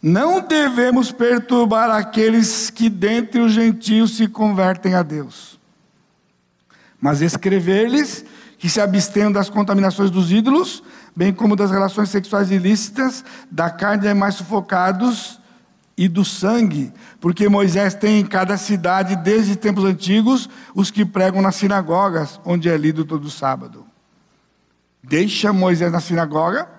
[0.01, 5.59] não devemos perturbar aqueles que dentre os gentios se convertem a Deus,
[7.01, 8.25] mas escrever-lhes
[8.57, 10.83] que se abstenham das contaminações dos ídolos,
[11.15, 15.39] bem como das relações sexuais ilícitas, da carne de animais sufocados
[15.97, 21.41] e do sangue, porque Moisés tem em cada cidade, desde tempos antigos, os que pregam
[21.41, 23.85] nas sinagogas, onde é lido todo sábado.
[25.03, 26.78] Deixa Moisés na sinagoga,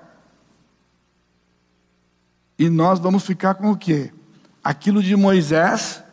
[2.61, 4.13] e nós vamos ficar com o quê?
[4.63, 6.05] Aquilo de Moisés,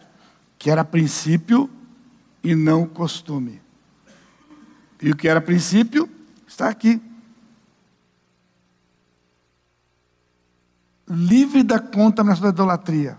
[0.58, 1.70] que era princípio
[2.42, 3.62] e não costume.
[5.02, 6.10] E o que era princípio
[6.48, 7.02] está aqui.
[11.06, 13.18] Livre da contaminação da idolatria.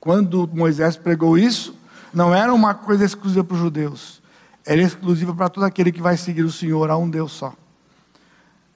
[0.00, 1.78] Quando Moisés pregou isso,
[2.12, 4.20] não era uma coisa exclusiva para os judeus,
[4.66, 7.54] era exclusiva para todo aquele que vai seguir o Senhor a um Deus só.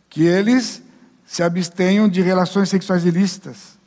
[0.08, 0.80] Que eles
[1.26, 3.78] se abstenham de relações sexuais ilícitas.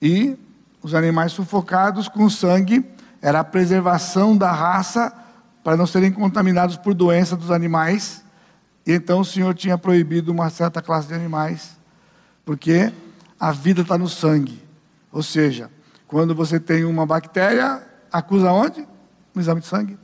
[0.00, 0.36] E
[0.82, 2.84] os animais sufocados com sangue
[3.20, 5.12] era a preservação da raça
[5.62, 8.22] para não serem contaminados por doença dos animais.
[8.86, 11.78] E então o Senhor tinha proibido uma certa classe de animais,
[12.44, 12.92] porque
[13.40, 14.62] a vida está no sangue.
[15.10, 15.70] Ou seja,
[16.06, 17.82] quando você tem uma bactéria,
[18.12, 18.86] acusa onde?
[19.34, 19.98] No exame de sangue.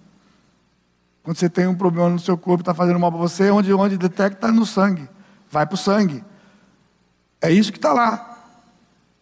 [1.23, 3.99] Quando você tem um problema no seu corpo, está fazendo mal para você, onde, onde
[3.99, 4.51] detecta?
[4.51, 5.07] No sangue.
[5.51, 6.25] Vai para o sangue.
[7.41, 8.39] É isso que está lá.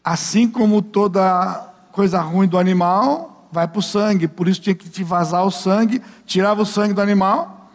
[0.03, 4.89] Assim como toda coisa ruim do animal vai para o sangue, por isso tinha que
[4.89, 7.71] te vazar o sangue, tirava o sangue do animal,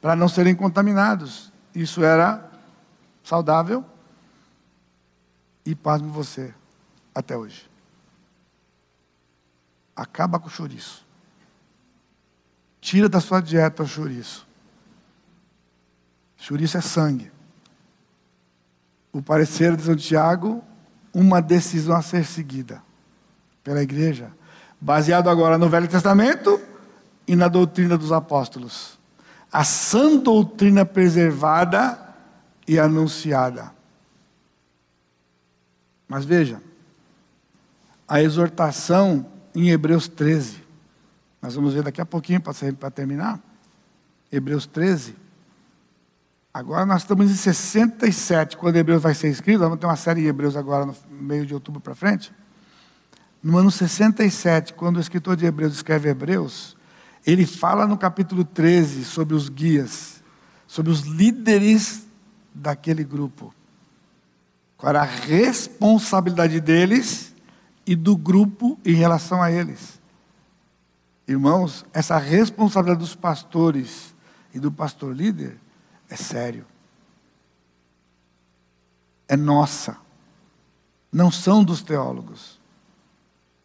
[0.00, 1.52] para não serem contaminados.
[1.74, 2.50] Isso era
[3.22, 3.84] saudável
[5.64, 6.52] e pasme você,
[7.14, 7.68] até hoje.
[9.96, 11.04] Acaba com o chouriço.
[12.80, 14.46] Tira da sua dieta o chouriço.
[16.36, 17.32] Chouriço é sangue.
[19.14, 20.60] O parecer de Santiago,
[21.12, 22.82] uma decisão a ser seguida
[23.62, 24.32] pela igreja,
[24.80, 26.60] baseado agora no Velho Testamento
[27.24, 28.98] e na doutrina dos apóstolos.
[29.52, 31.96] A sã doutrina preservada
[32.66, 33.70] e anunciada.
[36.08, 36.60] Mas veja,
[38.08, 40.60] a exortação em Hebreus 13,
[41.40, 43.38] nós vamos ver daqui a pouquinho para terminar.
[44.32, 45.14] Hebreus 13.
[46.54, 50.28] Agora nós estamos em 67, quando Hebreus vai ser escrito, vamos ter uma série de
[50.28, 52.32] Hebreus agora no meio de outubro para frente.
[53.42, 56.76] No ano 67, quando o escritor de Hebreus escreve Hebreus,
[57.26, 60.22] ele fala no capítulo 13 sobre os guias,
[60.64, 62.06] sobre os líderes
[62.54, 63.52] daquele grupo.
[64.76, 67.34] Qual era a responsabilidade deles
[67.84, 70.00] e do grupo em relação a eles.
[71.26, 74.14] Irmãos, essa responsabilidade dos pastores
[74.54, 75.63] e do pastor líder
[76.14, 76.64] é sério.
[79.28, 79.96] É nossa.
[81.12, 82.60] Não são dos teólogos.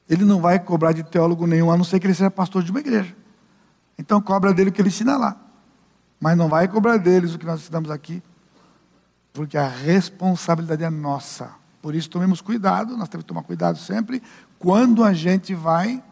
[0.10, 2.72] Ele não vai cobrar de teólogo nenhum, a não ser que ele seja pastor de
[2.72, 3.16] uma igreja.
[3.97, 5.38] Então cobra dele o que ele ensina lá.
[6.20, 8.22] Mas não vai cobrar deles o que nós ensinamos aqui.
[9.32, 11.52] Porque a responsabilidade é nossa.
[11.82, 14.22] Por isso tomemos cuidado, nós temos que tomar cuidado sempre
[14.58, 16.04] quando a gente vai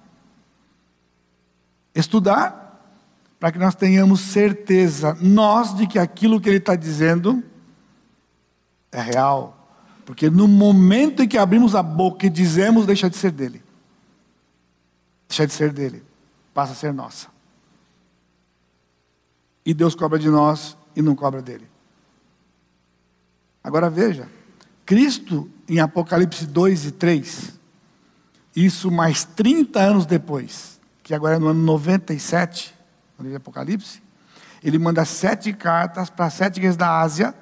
[1.94, 2.67] estudar,
[3.40, 7.44] para que nós tenhamos certeza, nós, de que aquilo que ele está dizendo
[8.92, 9.54] é real.
[10.06, 13.62] Porque no momento em que abrimos a boca e dizemos, deixa de ser dele.
[15.28, 16.04] Deixa de ser dele,
[16.54, 17.28] passa a ser nossa.
[19.66, 21.70] E Deus cobra de nós e não cobra dele.
[23.62, 24.30] Agora veja,
[24.86, 27.60] Cristo, em Apocalipse 2 e 3,
[28.56, 32.74] isso mais 30 anos depois, que agora é no ano 97,
[33.18, 34.02] no livro de Apocalipse,
[34.64, 37.34] ele manda sete cartas para sete igrejas da Ásia,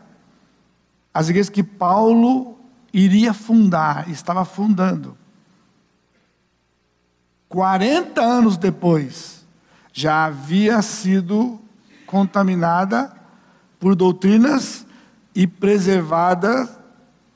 [1.14, 2.58] as igrejas que Paulo
[2.94, 5.18] iria fundar, estava fundando.
[7.50, 9.46] 40 anos depois,
[9.94, 11.60] já havia sido
[12.06, 13.16] contaminada
[13.80, 14.86] por doutrinas
[15.34, 16.70] e preservada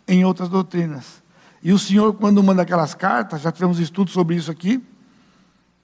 [0.07, 1.21] em outras doutrinas.
[1.61, 4.83] E o Senhor, quando manda aquelas cartas, já tivemos estudo sobre isso aqui,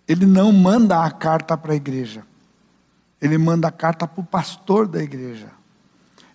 [0.08, 2.24] ele não manda a carta para a igreja,
[3.22, 5.48] ele manda a carta para o pastor da igreja.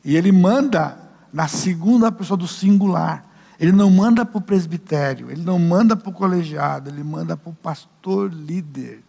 [0.05, 0.99] E ele manda
[1.33, 3.25] na segunda pessoa do singular.
[3.59, 7.51] Ele não manda para o presbitério, ele não manda para o colegiado, ele manda para
[7.51, 9.03] o pastor líder.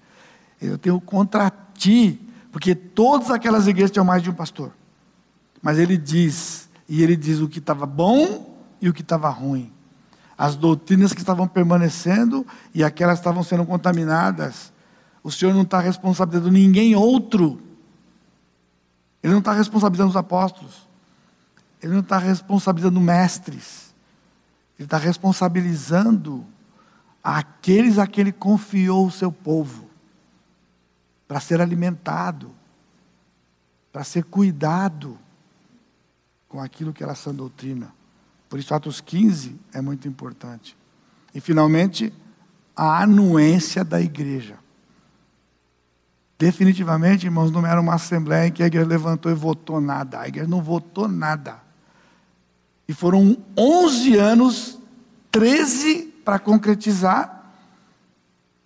[0.62, 2.20] Eu tenho contra ti,
[2.52, 4.74] porque todas aquelas igrejas tinham mais de um pastor.
[5.62, 9.72] Mas ele diz, e ele diz o que estava bom e o que estava ruim.
[10.38, 14.71] As doutrinas que estavam permanecendo e aquelas que estavam sendo contaminadas.
[15.24, 17.62] O Senhor não está responsabilizando ninguém outro.
[19.22, 20.88] Ele não está responsabilizando os apóstolos.
[21.82, 23.94] Ele não está responsabilizando mestres.
[24.78, 26.46] Ele está responsabilizando
[27.24, 29.90] aqueles a quem ele confiou o seu povo
[31.28, 32.52] para ser alimentado,
[33.92, 35.18] para ser cuidado
[36.50, 37.94] com aquilo que era sã doutrina.
[38.50, 40.76] Por isso, Atos 15 é muito importante.
[41.34, 42.12] E, finalmente,
[42.76, 44.58] a anuência da igreja.
[46.42, 50.22] Definitivamente, irmãos, não era uma assembleia em que a igreja levantou e votou nada.
[50.22, 51.60] A igreja não votou nada.
[52.88, 54.80] E foram 11 anos,
[55.30, 57.46] 13 para concretizar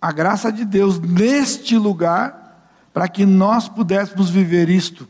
[0.00, 5.06] a graça de Deus neste lugar, para que nós pudéssemos viver isto.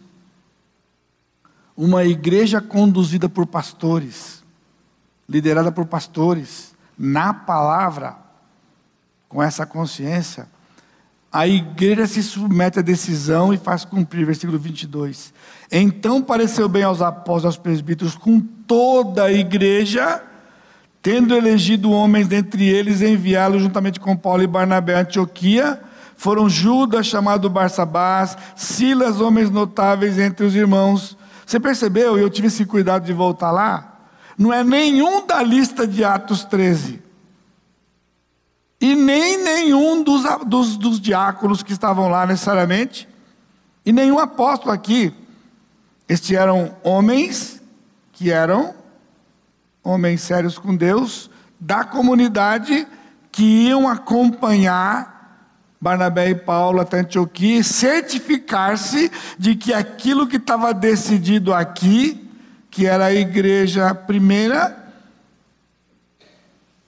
[1.76, 4.42] Uma igreja conduzida por pastores,
[5.28, 8.16] liderada por pastores, na palavra,
[9.28, 10.48] com essa consciência,
[11.36, 15.34] a igreja se submete à decisão e faz cumprir, versículo 22.
[15.70, 20.22] Então pareceu bem aos apóstolos, aos presbíteros, com toda a igreja,
[21.02, 25.78] tendo elegido homens dentre eles, enviá-los juntamente com Paulo e Barnabé a Antioquia,
[26.16, 31.18] foram Judas, chamado Barsabás, Silas, homens notáveis entre os irmãos.
[31.44, 32.16] Você percebeu?
[32.16, 34.06] Eu tive esse cuidado de voltar lá.
[34.38, 37.04] Não é nenhum da lista de Atos 13
[38.80, 43.08] e nem nenhum dos, dos, dos diáconos que estavam lá necessariamente,
[43.84, 45.12] e nenhum apóstolo aqui.
[46.08, 47.62] Estes eram homens
[48.12, 48.74] que eram
[49.82, 52.86] homens sérios com Deus, da comunidade,
[53.30, 55.16] que iam acompanhar
[55.80, 62.28] Barnabé e Paulo até Antioquia, certificar-se de que aquilo que estava decidido aqui,
[62.70, 64.85] que era a igreja primeira,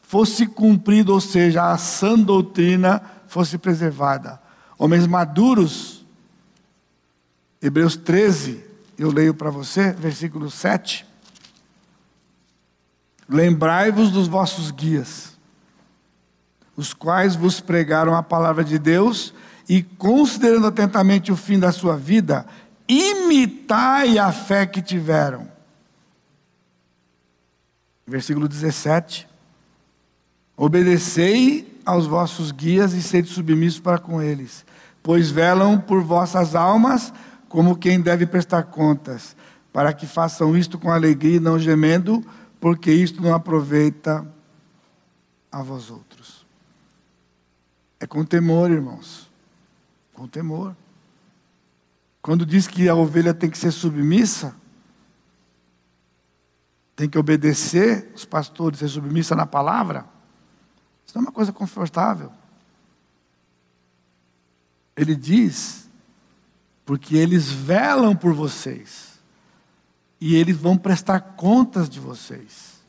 [0.09, 4.41] fosse cumprido, ou seja, a sã doutrina fosse preservada.
[4.79, 6.03] Homens maduros,
[7.61, 8.65] Hebreus 13,
[8.99, 11.05] eu leio para você, versículo 7.
[13.29, 15.37] Lembrai-vos dos vossos guias,
[16.75, 19.35] os quais vos pregaram a palavra de Deus,
[19.69, 22.47] e considerando atentamente o fim da sua vida,
[22.89, 25.47] imitai a fé que tiveram.
[28.07, 29.28] Versículo 17.
[30.59, 34.67] Obedecei aos vossos guias e sede submissos para com eles,
[35.01, 37.13] pois velam por vossas almas
[37.49, 39.37] como quem deve prestar contas,
[39.73, 42.27] para que façam isto com alegria e não gemendo,
[42.61, 44.27] porque isto não aproveita
[45.51, 46.45] a vós outros.
[48.01, 49.31] É com temor, irmãos.
[50.13, 50.77] Com temor.
[52.21, 54.55] Quando diz que a ovelha tem que ser submissa,
[56.97, 60.18] tem que obedecer os pastores, ser submissa na palavra,
[61.09, 62.31] isso não é uma coisa confortável.
[64.95, 65.89] Ele diz,
[66.85, 69.19] porque eles velam por vocês
[70.21, 72.83] e eles vão prestar contas de vocês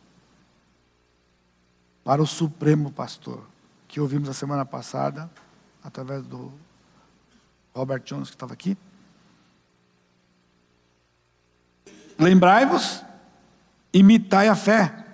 [2.04, 3.42] para o Supremo Pastor,
[3.88, 5.32] que ouvimos a semana passada,
[5.82, 6.52] através do
[7.74, 8.78] Robert Jones, que estava aqui.
[12.18, 13.02] Lembrai-vos,
[13.94, 15.06] imitai a fé.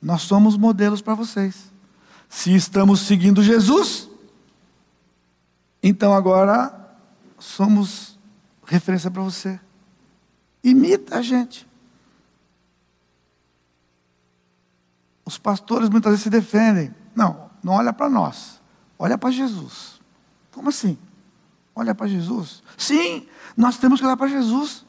[0.00, 1.73] Nós somos modelos para vocês.
[2.34, 4.10] Se estamos seguindo Jesus,
[5.80, 6.96] então agora
[7.38, 8.18] somos
[8.66, 9.58] referência para você.
[10.62, 11.64] Imita a gente.
[15.24, 16.92] Os pastores muitas vezes se defendem.
[17.14, 18.60] Não, não olha para nós.
[18.98, 20.00] Olha para Jesus.
[20.50, 20.98] Como assim?
[21.72, 22.64] Olha para Jesus?
[22.76, 24.84] Sim, nós temos que olhar para Jesus.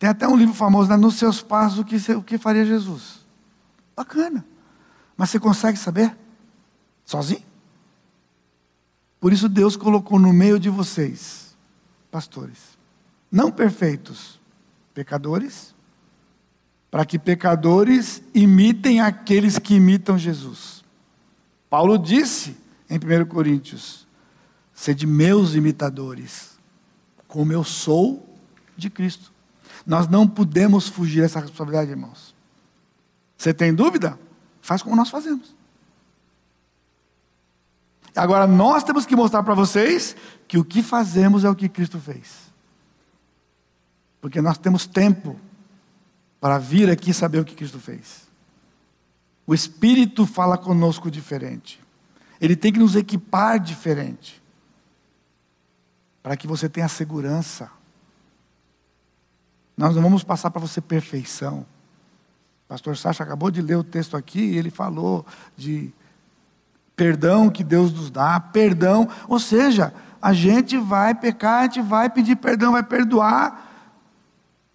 [0.00, 0.96] Tem até um livro famoso, né?
[0.96, 3.24] Nos seus passos, o que, o que faria Jesus?
[3.96, 4.44] Bacana.
[5.18, 6.16] Mas você consegue saber?
[7.04, 7.42] Sozinho?
[9.20, 11.56] Por isso Deus colocou no meio de vocês,
[12.08, 12.78] pastores,
[13.30, 14.40] não perfeitos,
[14.94, 15.74] pecadores,
[16.88, 20.84] para que pecadores imitem aqueles que imitam Jesus.
[21.68, 22.56] Paulo disse
[22.88, 24.06] em 1 Coríntios:
[24.72, 26.56] sede meus imitadores,
[27.26, 28.24] como eu sou
[28.76, 29.32] de Cristo.
[29.84, 32.34] Nós não podemos fugir dessa responsabilidade, irmãos.
[33.36, 34.18] Você tem dúvida?
[34.68, 35.56] Faz como nós fazemos.
[38.14, 40.14] Agora nós temos que mostrar para vocês
[40.46, 42.52] que o que fazemos é o que Cristo fez.
[44.20, 45.40] Porque nós temos tempo
[46.38, 48.28] para vir aqui saber o que Cristo fez.
[49.46, 51.80] O Espírito fala conosco diferente.
[52.38, 54.42] Ele tem que nos equipar diferente.
[56.22, 57.70] Para que você tenha segurança.
[59.74, 61.64] Nós não vamos passar para você perfeição.
[62.68, 65.24] Pastor Sacha acabou de ler o texto aqui e ele falou
[65.56, 65.92] de
[66.94, 72.10] perdão que Deus nos dá, perdão, ou seja, a gente vai pecar, a gente vai
[72.10, 73.66] pedir perdão, vai perdoar,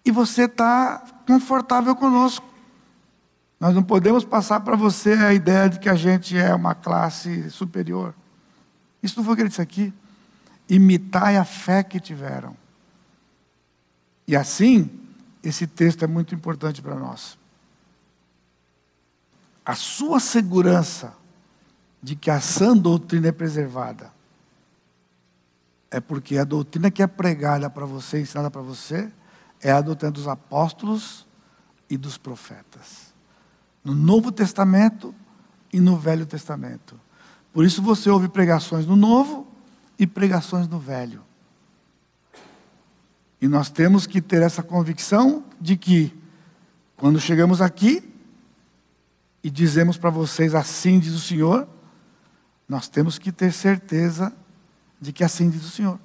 [0.04, 2.44] e você está confortável conosco.
[3.60, 7.48] Nós não podemos passar para você a ideia de que a gente é uma classe
[7.50, 8.14] superior.
[9.02, 9.92] Isso não foi o que ele disse aqui.
[10.68, 12.56] Imitai a fé que tiveram.
[14.26, 14.90] E assim,
[15.42, 17.38] esse texto é muito importante para nós.
[19.64, 21.14] A sua segurança
[22.02, 24.12] de que a sã doutrina é preservada
[25.90, 29.10] é porque a doutrina que é pregada para você, ensinada para você,
[29.62, 31.24] é a doutrina dos apóstolos
[31.88, 33.14] e dos profetas.
[33.84, 35.14] No Novo Testamento
[35.72, 37.00] e no Velho Testamento.
[37.52, 39.46] Por isso você ouve pregações no Novo
[39.98, 41.22] e pregações no Velho.
[43.40, 46.12] E nós temos que ter essa convicção de que,
[46.96, 48.13] quando chegamos aqui
[49.44, 51.68] e dizemos para vocês assim diz o Senhor,
[52.68, 54.34] nós temos que ter certeza
[55.00, 56.00] de que assim diz o Senhor.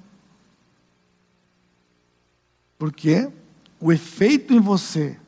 [2.78, 3.32] Por quê?
[3.80, 5.18] o efeito em você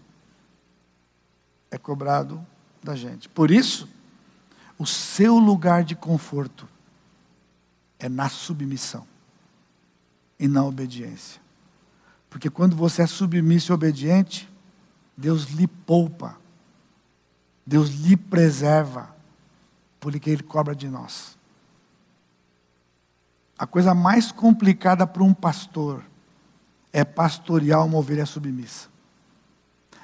[1.71, 2.45] é cobrado
[2.83, 3.29] da gente.
[3.31, 3.89] Por isso,
[4.79, 6.69] o seu lugar de conforto
[7.99, 9.07] é na submissão
[10.39, 11.41] e na obediência.
[12.29, 14.49] Porque quando você é submisso e obediente,
[15.17, 16.39] Deus lhe poupa,
[17.67, 19.15] Deus lhe preserva,
[20.01, 21.39] porque Ele cobra de nós.
[23.59, 26.05] A coisa mais complicada para um pastor
[26.93, 28.89] é pastorear uma ovelha submissa.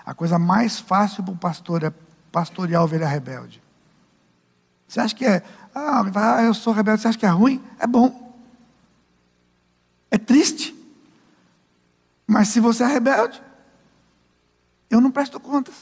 [0.06, 1.92] A coisa mais fácil para o pastor é
[2.30, 3.62] pastorear a ovelha rebelde.
[4.86, 5.42] Você acha que é,
[5.74, 7.62] ah, ah, eu sou rebelde, você acha que é ruim?
[7.78, 8.32] É bom.
[10.10, 10.74] É triste.
[12.26, 13.42] Mas se você é rebelde,
[14.88, 15.74] eu não presto contas.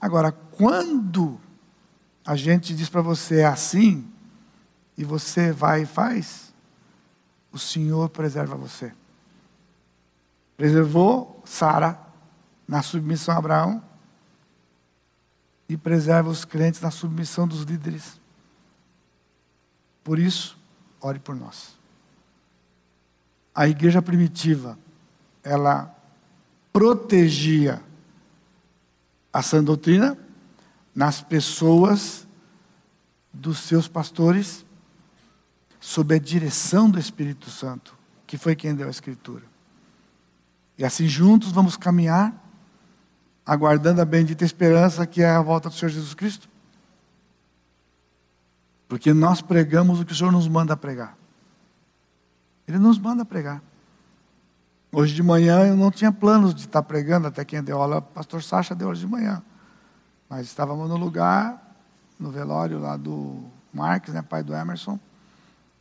[0.00, 1.40] Agora, quando
[2.24, 4.06] a gente diz para você é assim,
[4.96, 6.52] e você vai e faz,
[7.52, 8.92] o Senhor preserva você.
[10.56, 12.00] Preservou Sara
[12.66, 13.82] na submissão a Abraão
[15.68, 18.20] e preserva os crentes na submissão dos líderes.
[20.02, 20.58] Por isso,
[21.00, 21.78] ore por nós.
[23.54, 24.78] A igreja primitiva,
[25.42, 25.94] ela
[26.72, 27.82] protegia
[29.32, 30.18] a sã doutrina
[30.94, 32.26] nas pessoas
[33.32, 34.64] dos seus pastores,
[35.80, 39.44] sob a direção do Espírito Santo, que foi quem deu a Escritura.
[40.76, 42.34] E assim juntos vamos caminhar,
[43.44, 46.48] aguardando a bendita esperança que é a volta do Senhor Jesus Cristo.
[48.88, 51.16] Porque nós pregamos o que o Senhor nos manda pregar.
[52.66, 53.62] Ele nos manda pregar.
[54.90, 58.02] Hoje de manhã eu não tinha planos de estar pregando, até quem deu aula, o
[58.02, 59.42] pastor Sacha deu hoje de manhã.
[60.28, 61.76] Mas estávamos no lugar,
[62.18, 64.98] no velório lá do Marques, né, pai do Emerson,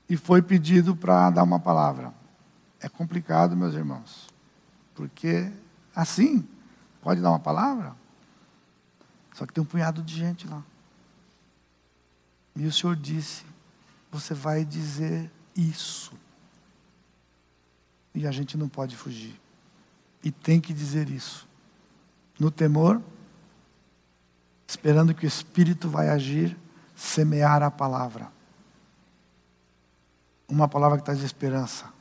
[0.10, 2.14] e foi pedido para dar uma palavra.
[2.82, 4.28] É complicado, meus irmãos,
[4.94, 5.52] porque
[5.96, 6.48] assim,
[7.02, 7.96] pode dar uma palavra,
[9.34, 10.62] só que tem um punhado de gente lá.
[12.56, 13.46] E o Senhor disse:
[14.12, 16.12] Você vai dizer isso.
[18.18, 19.40] E a gente não pode fugir.
[20.24, 21.48] E tem que dizer isso.
[22.40, 23.00] No temor,
[24.68, 26.58] esperando que o Espírito vai agir,
[26.96, 28.32] semear a palavra.
[30.48, 31.94] Uma palavra que traz esperança.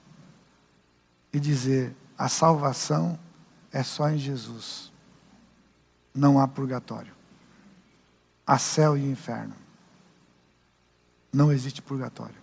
[1.35, 3.19] E dizer: a salvação
[3.71, 4.91] é só em Jesus.
[6.15, 7.13] Não há purgatório.
[8.47, 9.55] Há céu e inferno.
[11.31, 12.41] Não existe purgatório.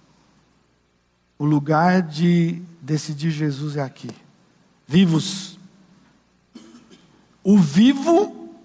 [1.39, 4.09] O lugar de decidir Jesus é aqui.
[4.85, 5.57] Vivos.
[7.41, 8.59] O vivo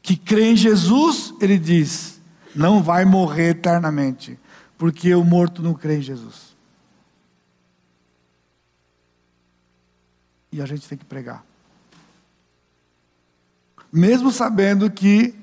[0.00, 2.20] que crê em Jesus, ele diz,
[2.54, 4.38] não vai morrer eternamente,
[4.78, 6.56] porque o morto não crê em Jesus.
[10.52, 11.44] E a gente tem que pregar.
[13.92, 15.34] Mesmo sabendo que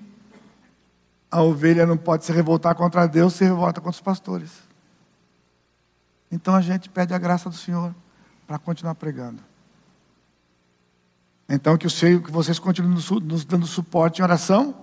[1.29, 4.68] a ovelha não pode se revoltar contra Deus, se revolta contra os pastores.
[6.32, 7.93] Então a gente pede a graça do Senhor
[8.45, 9.39] para continuar pregando.
[11.47, 14.75] Então que eu sei que vocês continuem nos dando suporte em oração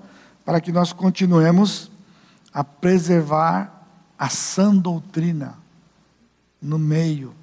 [0.44, 1.90] para que nós continuemos
[2.52, 3.86] a preservar
[4.18, 5.58] a sã doutrina
[6.60, 7.34] no meio,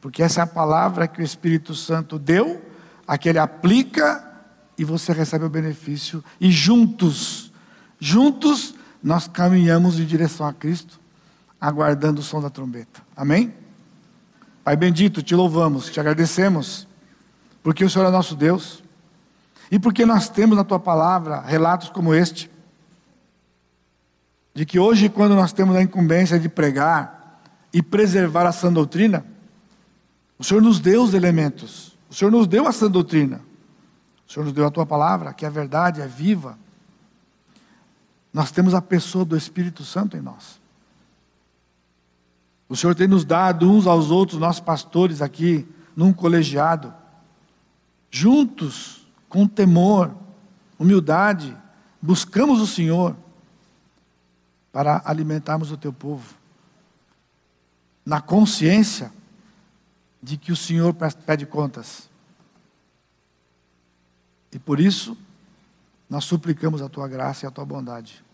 [0.00, 2.64] porque essa é a palavra que o Espírito Santo deu,
[3.06, 4.26] a que ele aplica
[4.78, 6.24] e você recebe o benefício.
[6.40, 7.52] E juntos,
[7.98, 10.99] juntos nós caminhamos em direção a Cristo
[11.60, 13.02] aguardando o som da trombeta.
[13.14, 13.52] Amém?
[14.64, 16.86] Pai bendito, te louvamos, te agradecemos,
[17.62, 18.82] porque o Senhor é nosso Deus,
[19.70, 22.50] e porque nós temos na tua palavra relatos como este,
[24.54, 27.40] de que hoje, quando nós temos a incumbência de pregar
[27.72, 29.24] e preservar a sã doutrina,
[30.38, 33.40] o Senhor nos deu os elementos, o Senhor nos deu a sã doutrina,
[34.28, 36.58] o Senhor nos deu a tua palavra, que é verdade, é viva.
[38.32, 40.59] Nós temos a pessoa do Espírito Santo em nós.
[42.70, 45.66] O Senhor tem nos dado uns aos outros, nós pastores aqui,
[45.96, 46.94] num colegiado,
[48.08, 50.14] juntos, com temor,
[50.78, 51.56] humildade,
[52.00, 53.16] buscamos o Senhor
[54.70, 56.32] para alimentarmos o teu povo,
[58.06, 59.12] na consciência
[60.22, 60.94] de que o Senhor
[61.26, 62.08] pede contas.
[64.52, 65.18] E por isso,
[66.08, 68.24] nós suplicamos a tua graça e a tua bondade.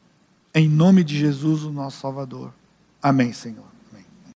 [0.55, 2.53] Em nome de Jesus, o nosso Salvador.
[3.03, 3.76] Amém, Senhor.